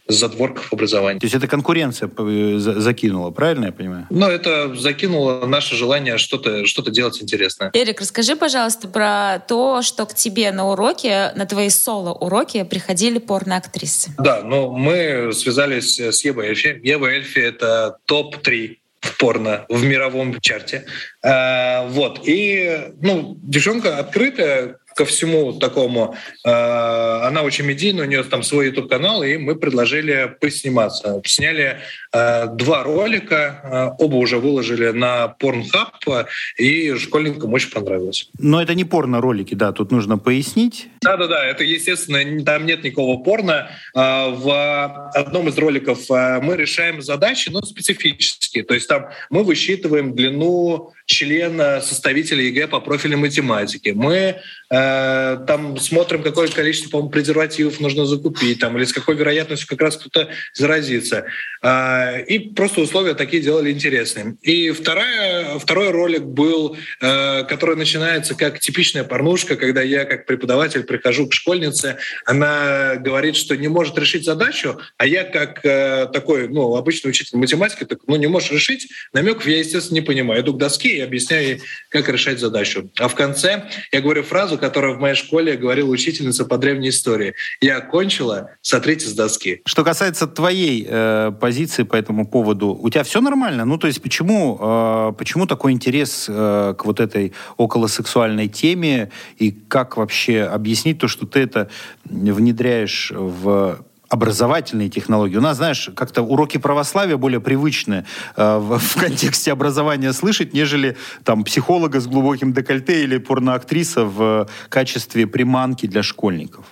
задворков 0.08 0.72
образования. 0.74 1.20
То 1.20 1.26
есть 1.26 1.36
это 1.36 1.48
конкуренция 1.48 2.10
э, 2.18 2.56
закинула, 2.58 3.32
правильно 3.32 3.68
я 3.68 3.72
понимаю? 3.72 4.08
Ну, 4.10 4.28
это 4.28 4.76
закинуло 4.76 5.46
наше 5.46 5.76
желание 5.76 6.18
что-то 6.18 6.66
что 6.66 6.82
делать 6.90 7.22
интересное. 7.22 7.72
Эрик, 7.74 8.02
расскажи, 8.02 8.36
пожалуйста, 8.36 8.88
про 8.88 9.40
то, 9.48 9.82
что 9.82 10.06
к 10.06 10.14
тебе 10.14 10.52
на 10.52 10.70
уроке, 10.70 11.32
на 11.36 11.46
твои 11.46 11.70
соло-уроки 11.70 12.64
приходили 12.64 13.20
порно-актрисы. 13.20 14.12
Да, 14.18 14.42
ну 14.44 14.72
мы 14.72 15.32
связались 15.34 16.00
с 16.00 16.24
Евой 16.26 16.48
Эльфи. 16.48 16.80
Ева 16.84 17.08
Эльфи— 17.08 17.40
это 17.40 17.98
топ-3 18.06 18.78
в 19.04 19.18
порно 19.18 19.66
в 19.68 19.84
мировом 19.84 20.40
чарте. 20.40 20.86
А, 21.22 21.86
вот. 21.88 22.22
И, 22.26 22.92
ну, 23.02 23.38
девчонка 23.44 23.98
открытая, 23.98 24.78
ко 24.96 25.06
всему 25.06 25.54
такому. 25.54 26.16
Э, 26.46 27.28
она 27.28 27.44
очень 27.44 27.66
медийная, 27.66 28.06
у 28.06 28.08
нее 28.08 28.24
там 28.24 28.44
свой 28.44 28.68
YouTube-канал, 28.68 29.24
и 29.24 29.38
мы 29.38 29.56
предложили 29.56 30.36
посниматься. 30.40 31.22
Сняли 31.26 31.80
два 32.14 32.84
ролика, 32.84 33.96
э, 33.98 34.04
оба 34.04 34.16
уже 34.18 34.38
выложили 34.38 34.90
на 34.90 35.36
Pornhub, 35.40 36.26
и 36.58 36.96
школьникам 36.96 37.54
очень 37.54 37.72
понравилось. 37.72 38.30
Но 38.38 38.62
это 38.62 38.76
не 38.76 38.84
порно-ролики, 38.84 39.56
да, 39.56 39.72
тут 39.72 39.92
нужно 39.92 40.18
пояснить. 40.18 40.90
Да-да-да, 41.02 41.44
это, 41.46 41.64
естественно, 41.64 42.44
там 42.44 42.66
нет 42.66 42.84
никакого 42.84 43.22
порно. 43.24 43.70
В 43.94 45.10
одном 45.14 45.50
из 45.50 45.58
роликов 45.58 46.10
мы 46.10 46.56
решаем 46.56 47.02
задачи, 47.02 47.50
но 47.50 47.62
специфические. 47.62 48.64
То 48.64 48.74
есть 48.74 48.88
там 48.88 49.08
мы 49.30 49.44
высчитываем 49.44 50.16
длину 50.16 50.94
члена 51.06 51.82
составителя 51.82 52.44
ЕГЭ 52.44 52.68
по 52.68 52.80
профилю 52.80 53.18
математики. 53.18 53.90
Мы 53.90 54.38
э, 54.70 55.38
там 55.48 55.78
смотрим, 55.78 56.24
какое 56.24 56.48
количество, 56.48 56.90
по 56.90 57.08
презервативов 57.10 57.80
нужно 57.80 58.06
закупить, 58.06 58.60
там, 58.60 58.78
или 58.78 58.86
с 58.86 58.94
какой 58.94 59.16
вероятностью 59.16 59.68
как 59.68 59.82
раз 59.82 59.98
кто-то 59.98 60.30
заразится. 60.54 61.26
Э, 61.62 62.03
и 62.20 62.40
просто 62.40 62.82
условия 62.82 63.14
такие 63.14 63.42
делали 63.42 63.72
интересные. 63.72 64.36
И 64.42 64.72
вторая, 64.72 65.60
второй 65.60 65.92
ролик 65.92 66.24
был, 66.24 66.78
э, 67.02 67.44
который 67.44 67.76
начинается 67.76 68.36
как 68.36 68.60
типичная 68.60 69.04
порнушка, 69.04 69.56
когда 69.56 69.82
я 69.82 70.06
как 70.06 70.26
преподаватель 70.26 70.84
прихожу 70.84 71.28
к 71.28 71.34
школьнице, 71.34 71.98
она 72.26 72.96
говорит, 72.96 73.36
что 73.36 73.56
не 73.56 73.68
может 73.68 73.98
решить 73.98 74.26
задачу, 74.26 74.80
а 74.98 75.06
я 75.06 75.24
как 75.24 75.64
э, 75.66 76.08
такой, 76.12 76.48
ну, 76.48 76.76
обычный 76.76 77.10
учитель 77.10 77.38
математики, 77.38 77.86
так, 77.86 78.00
ну, 78.08 78.16
не 78.16 78.28
можешь 78.28 78.52
решить, 78.52 78.88
намеков 79.14 79.48
я, 79.48 79.60
естественно, 79.60 79.96
не 79.96 80.02
понимаю. 80.02 80.42
Иду 80.42 80.54
к 80.54 80.58
доске 80.58 80.98
и 80.98 81.00
объясняю 81.00 81.48
ей, 81.48 81.62
как 81.90 82.10
решать 82.10 82.40
задачу. 82.40 82.92
А 83.00 83.08
в 83.08 83.16
конце 83.16 83.70
я 83.92 84.02
говорю 84.02 84.24
фразу, 84.24 84.58
которую 84.58 84.98
в 84.98 85.00
моей 85.00 85.16
школе 85.16 85.56
говорила 85.56 85.90
учительница 85.90 86.46
по 86.46 86.58
древней 86.58 86.90
истории. 86.90 87.36
Я 87.62 87.78
окончила, 87.78 88.52
сотрите 88.62 89.08
с 89.08 89.14
доски. 89.14 89.62
Что 89.66 89.84
касается 89.84 90.28
твоей 90.28 90.86
э, 90.88 91.32
позиции 91.40 91.84
по 91.94 91.98
этому 91.98 92.26
поводу, 92.26 92.76
у 92.82 92.90
тебя 92.90 93.04
все 93.04 93.22
нормально? 93.22 93.66
Ну, 93.66 93.78
то 93.78 93.86
есть 93.86 94.02
почему, 94.02 94.58
э, 94.60 95.14
почему 95.16 95.46
такой 95.46 95.74
интерес 95.74 96.26
э, 96.28 96.74
к 96.76 96.86
вот 96.86 97.00
этой 97.00 97.34
околосексуальной 97.58 98.48
теме 98.48 99.12
и 99.38 99.52
как 99.52 99.98
вообще 99.98 100.42
объяснить 100.42 100.98
то, 100.98 101.08
что 101.08 101.28
ты 101.28 101.42
это 101.42 101.70
внедряешь 102.06 103.14
в 103.16 103.78
образовательные 104.10 104.90
технологии. 104.90 105.38
У 105.38 105.42
нас, 105.42 105.58
знаешь, 105.58 105.92
как-то 105.96 106.24
уроки 106.24 106.58
православия 106.58 107.18
более 107.18 107.40
привычны 107.40 108.06
э, 108.38 108.58
в, 108.58 108.80
в 108.80 108.96
контексте 108.96 109.52
образования 109.52 110.14
слышать, 110.14 110.54
нежели 110.54 110.98
там 111.24 111.44
психолога 111.44 112.00
с 112.00 112.08
глубоким 112.08 112.54
декольте 112.54 113.04
или 113.04 113.20
порноактриса 113.20 114.04
в 114.06 114.48
качестве 114.70 115.28
приманки 115.28 115.86
для 115.86 116.02
школьников. 116.02 116.66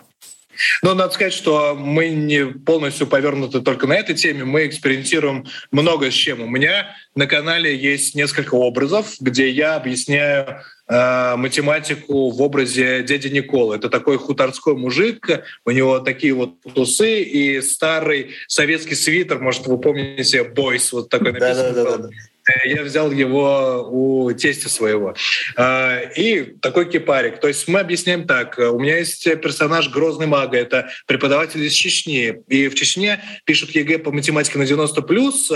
Но 0.82 0.94
надо 0.94 1.14
сказать, 1.14 1.34
что 1.34 1.76
мы 1.76 2.10
не 2.10 2.46
полностью 2.46 3.08
повернуты 3.08 3.62
только 3.62 3.88
на 3.88 3.94
этой 3.94 4.16
теме. 4.16 4.44
Мы 4.44 4.68
экспериментируем 4.68 5.46
много 5.72 6.12
с 6.12 6.14
чем. 6.14 6.42
У 6.42 6.48
меня 6.48 6.96
на 7.16 7.28
канале 7.28 7.76
есть 7.76 8.16
несколько 8.16 8.56
образов, 8.56 9.16
где 9.20 9.50
я 9.50 9.76
объясняю 9.76 10.62
э, 10.88 11.36
математику 11.36 12.30
в 12.30 12.42
образе 12.42 13.04
дяди 13.04 13.28
Николы. 13.28 13.76
Это 13.76 13.90
такой 13.90 14.18
хуторской 14.18 14.76
мужик, 14.76 15.30
у 15.66 15.72
него 15.72 16.00
такие 16.00 16.34
вот 16.34 16.62
тусы 16.74 17.22
и 17.24 17.62
старый 17.62 18.36
советский 18.48 18.96
свитер, 18.96 19.40
может, 19.40 19.68
вы 19.68 19.78
помните, 19.80 20.44
бойс, 20.44 20.92
вот 20.92 21.10
такой 21.10 21.34
написан. 21.34 21.74
Да, 21.74 21.84
да, 21.84 21.84
да, 21.84 21.98
да. 21.98 22.10
Э, 22.48 22.68
я 22.68 22.84
взял 22.84 23.12
его 23.12 23.88
у 23.90 24.32
тестя 24.34 24.70
своего. 24.70 25.16
А, 25.56 26.00
и 26.16 26.56
такой 26.62 26.90
кепарик. 26.90 27.40
То 27.40 27.48
есть 27.48 27.68
мы 27.68 27.80
объясняем 27.80 28.26
так. 28.26 28.58
У 28.58 28.80
меня 28.80 28.98
есть 28.98 29.24
персонаж 29.42 29.90
Грозный 29.90 30.28
Мага. 30.28 30.58
Это 30.58 30.90
преподаватель 31.08 31.64
из 31.64 31.74
Чечни. 31.74 32.42
И 32.48 32.68
в 32.68 32.76
Чечне 32.76 33.22
пишут 33.46 33.72
ЕГЭ 33.72 34.00
по 34.00 34.12
математике 34.12 34.58
на 34.58 34.66
90 34.66 35.02
плюс 35.02 35.52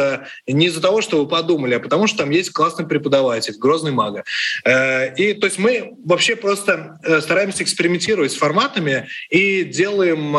не 0.48 0.67
из-за 0.67 0.82
того, 0.82 1.02
что 1.02 1.19
вы 1.19 1.28
подумали, 1.28 1.76
а 1.76 1.80
потому 1.80 2.08
что 2.08 2.19
там 2.19 2.30
есть 2.30 2.52
классный 2.52 2.86
преподаватель, 2.86 3.56
Грозный 3.58 3.91
Мага. 3.91 4.24
Э, 4.63 5.13
и 5.15 5.34
то 5.34 5.48
есть 5.48 5.58
мы 5.60 5.93
вообще 6.04 6.36
просто 6.36 7.00
э, 7.04 7.21
стараемся 7.21 7.63
экспериментировать 7.63 8.32
с 8.32 8.36
форматами 8.36 9.08
и 9.30 9.63
делаем 9.63 10.36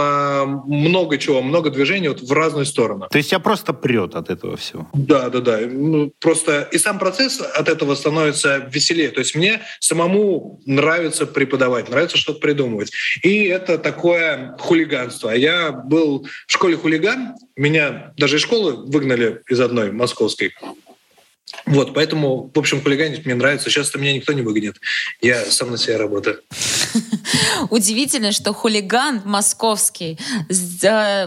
много 0.66 1.18
чего, 1.18 1.42
много 1.42 1.70
движений 1.70 2.08
вот 2.08 2.20
в 2.20 2.32
разную 2.32 2.66
сторону. 2.66 3.08
То 3.10 3.18
есть 3.18 3.32
я 3.32 3.38
просто 3.38 3.72
прет 3.72 4.14
от 4.14 4.30
этого 4.30 4.56
всего? 4.56 4.88
Да, 4.92 5.28
да, 5.30 5.40
да. 5.40 5.60
Ну, 5.60 6.12
просто 6.20 6.35
просто 6.36 6.68
и 6.70 6.78
сам 6.78 6.98
процесс 6.98 7.40
от 7.40 7.68
этого 7.68 7.94
становится 7.94 8.68
веселее. 8.70 9.10
То 9.10 9.20
есть 9.20 9.34
мне 9.34 9.62
самому 9.80 10.60
нравится 10.66 11.26
преподавать, 11.26 11.88
нравится 11.88 12.18
что-то 12.18 12.40
придумывать. 12.40 12.92
И 13.22 13.44
это 13.44 13.78
такое 13.78 14.54
хулиганство. 14.58 15.30
Я 15.30 15.72
был 15.72 16.28
в 16.46 16.52
школе 16.52 16.76
хулиган, 16.76 17.34
меня 17.56 18.12
даже 18.16 18.36
из 18.36 18.42
школы 18.42 18.74
выгнали 18.86 19.40
из 19.48 19.60
одной 19.60 19.92
московской. 19.92 20.52
Вот, 21.64 21.94
поэтому, 21.94 22.50
в 22.54 22.58
общем, 22.58 22.82
хулиганить 22.82 23.24
мне 23.24 23.34
нравится. 23.34 23.70
Сейчас-то 23.70 23.98
меня 23.98 24.12
никто 24.12 24.32
не 24.32 24.42
выгонит. 24.42 24.76
Я 25.20 25.44
сам 25.44 25.70
на 25.70 25.78
себя 25.78 25.98
работаю. 25.98 26.40
Удивительно, 27.70 28.32
что 28.32 28.52
хулиган 28.52 29.22
московский, 29.24 30.18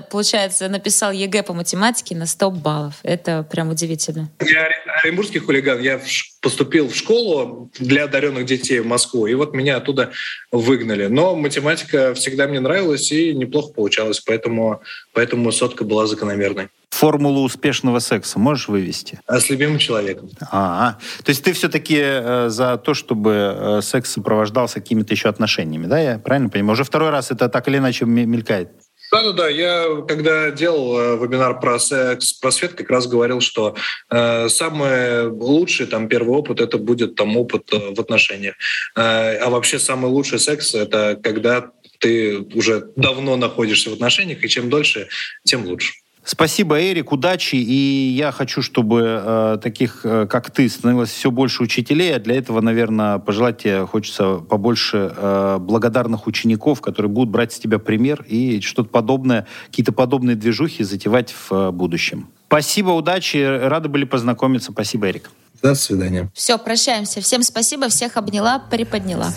получается, 0.09 0.67
написал 0.69 1.11
ЕГЭ 1.11 1.43
по 1.43 1.53
математике 1.53 2.15
на 2.15 2.25
100 2.25 2.51
баллов. 2.51 2.95
Это 3.03 3.43
прям 3.43 3.69
удивительно. 3.69 4.29
Я 4.41 4.69
оренбургский 5.03 5.39
хулиган. 5.39 5.79
Я 5.81 5.99
поступил 6.41 6.89
в 6.89 6.95
школу 6.95 7.71
для 7.79 8.05
одаренных 8.05 8.45
детей 8.45 8.79
в 8.79 8.85
Москву, 8.85 9.27
и 9.27 9.33
вот 9.33 9.53
меня 9.53 9.77
оттуда 9.77 10.11
выгнали. 10.51 11.07
Но 11.07 11.35
математика 11.35 12.13
всегда 12.13 12.47
мне 12.47 12.59
нравилась 12.59 13.11
и 13.11 13.33
неплохо 13.33 13.73
получалось, 13.73 14.19
поэтому, 14.19 14.81
поэтому 15.13 15.51
сотка 15.51 15.83
была 15.83 16.07
закономерной 16.07 16.69
формулу 16.99 17.43
успешного 17.43 17.99
секса 17.99 18.39
можешь 18.39 18.67
вывести? 18.67 19.21
А 19.25 19.39
с 19.39 19.49
любимым 19.49 19.77
человеком. 19.77 20.29
А, 20.51 20.97
-а. 20.99 21.23
то 21.23 21.29
есть 21.29 21.43
ты 21.43 21.53
все-таки 21.53 21.97
э, 21.97 22.49
за 22.49 22.77
то, 22.77 22.93
чтобы 22.93 23.31
э, 23.31 23.81
секс 23.81 24.11
сопровождался 24.11 24.81
какими-то 24.81 25.13
еще 25.13 25.29
отношениями, 25.29 25.87
да? 25.87 25.99
Я 25.99 26.19
правильно 26.19 26.49
понимаю? 26.49 26.73
Уже 26.73 26.83
второй 26.83 27.09
раз 27.09 27.31
это 27.31 27.47
так 27.47 27.67
или 27.69 27.77
иначе 27.77 28.05
мелькает. 28.05 28.69
Да-да-да, 29.11 29.49
я 29.49 30.03
когда 30.07 30.51
делал 30.51 30.99
э, 30.99 31.17
вебинар 31.17 31.59
про 31.59 31.79
секс, 31.79 32.33
просвет, 32.33 32.73
как 32.73 32.89
раз 32.89 33.07
говорил, 33.07 33.41
что 33.41 33.75
э, 34.09 34.49
самый 34.49 35.27
лучший 35.27 35.87
там 35.87 36.07
первый 36.07 36.37
опыт 36.37 36.61
это 36.61 36.77
будет 36.77 37.15
там 37.15 37.35
опыт 37.35 37.73
э, 37.73 37.93
в 37.95 37.99
отношениях, 37.99 38.55
э, 38.95 39.37
а 39.37 39.49
вообще 39.49 39.79
самый 39.79 40.11
лучший 40.11 40.39
секс 40.39 40.75
это 40.75 41.19
когда 41.21 41.71
ты 41.99 42.39
уже 42.53 42.91
давно 42.95 43.35
находишься 43.35 43.89
в 43.89 43.93
отношениях, 43.93 44.43
и 44.43 44.49
чем 44.49 44.69
дольше, 44.69 45.07
тем 45.43 45.65
лучше. 45.65 45.93
Спасибо, 46.31 46.79
Эрик, 46.79 47.11
удачи. 47.11 47.55
И 47.55 48.13
я 48.15 48.31
хочу, 48.31 48.61
чтобы 48.61 49.19
э, 49.19 49.57
таких, 49.63 50.01
э, 50.03 50.27
как 50.27 50.51
ты, 50.51 50.69
становилось 50.69 51.09
все 51.09 51.31
больше 51.31 51.63
учителей. 51.63 52.15
А 52.15 52.19
для 52.19 52.35
этого, 52.35 52.61
наверное, 52.61 53.17
пожелать 53.17 53.57
тебе 53.57 53.87
хочется 53.87 54.35
побольше 54.35 55.11
э, 55.17 55.57
благодарных 55.59 56.27
учеников, 56.27 56.81
которые 56.81 57.11
будут 57.11 57.31
брать 57.31 57.53
с 57.53 57.57
тебя 57.57 57.79
пример 57.79 58.23
и 58.27 58.61
что-то 58.61 58.89
подобное, 58.89 59.47
какие-то 59.71 59.91
подобные 59.91 60.35
движухи 60.35 60.83
затевать 60.83 61.31
в 61.31 61.51
э, 61.51 61.71
будущем. 61.71 62.29
Спасибо, 62.45 62.91
удачи. 62.91 63.37
Рады 63.37 63.89
были 63.89 64.03
познакомиться. 64.03 64.71
Спасибо, 64.71 65.09
Эрик. 65.09 65.31
До 65.63 65.73
свидания. 65.73 66.29
Все, 66.35 66.59
прощаемся. 66.59 67.21
Всем 67.21 67.41
спасибо. 67.41 67.89
Всех 67.89 68.17
обняла, 68.17 68.59
приподняла. 68.59 69.33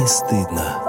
Не 0.00 0.06
стыдно. 0.06 0.79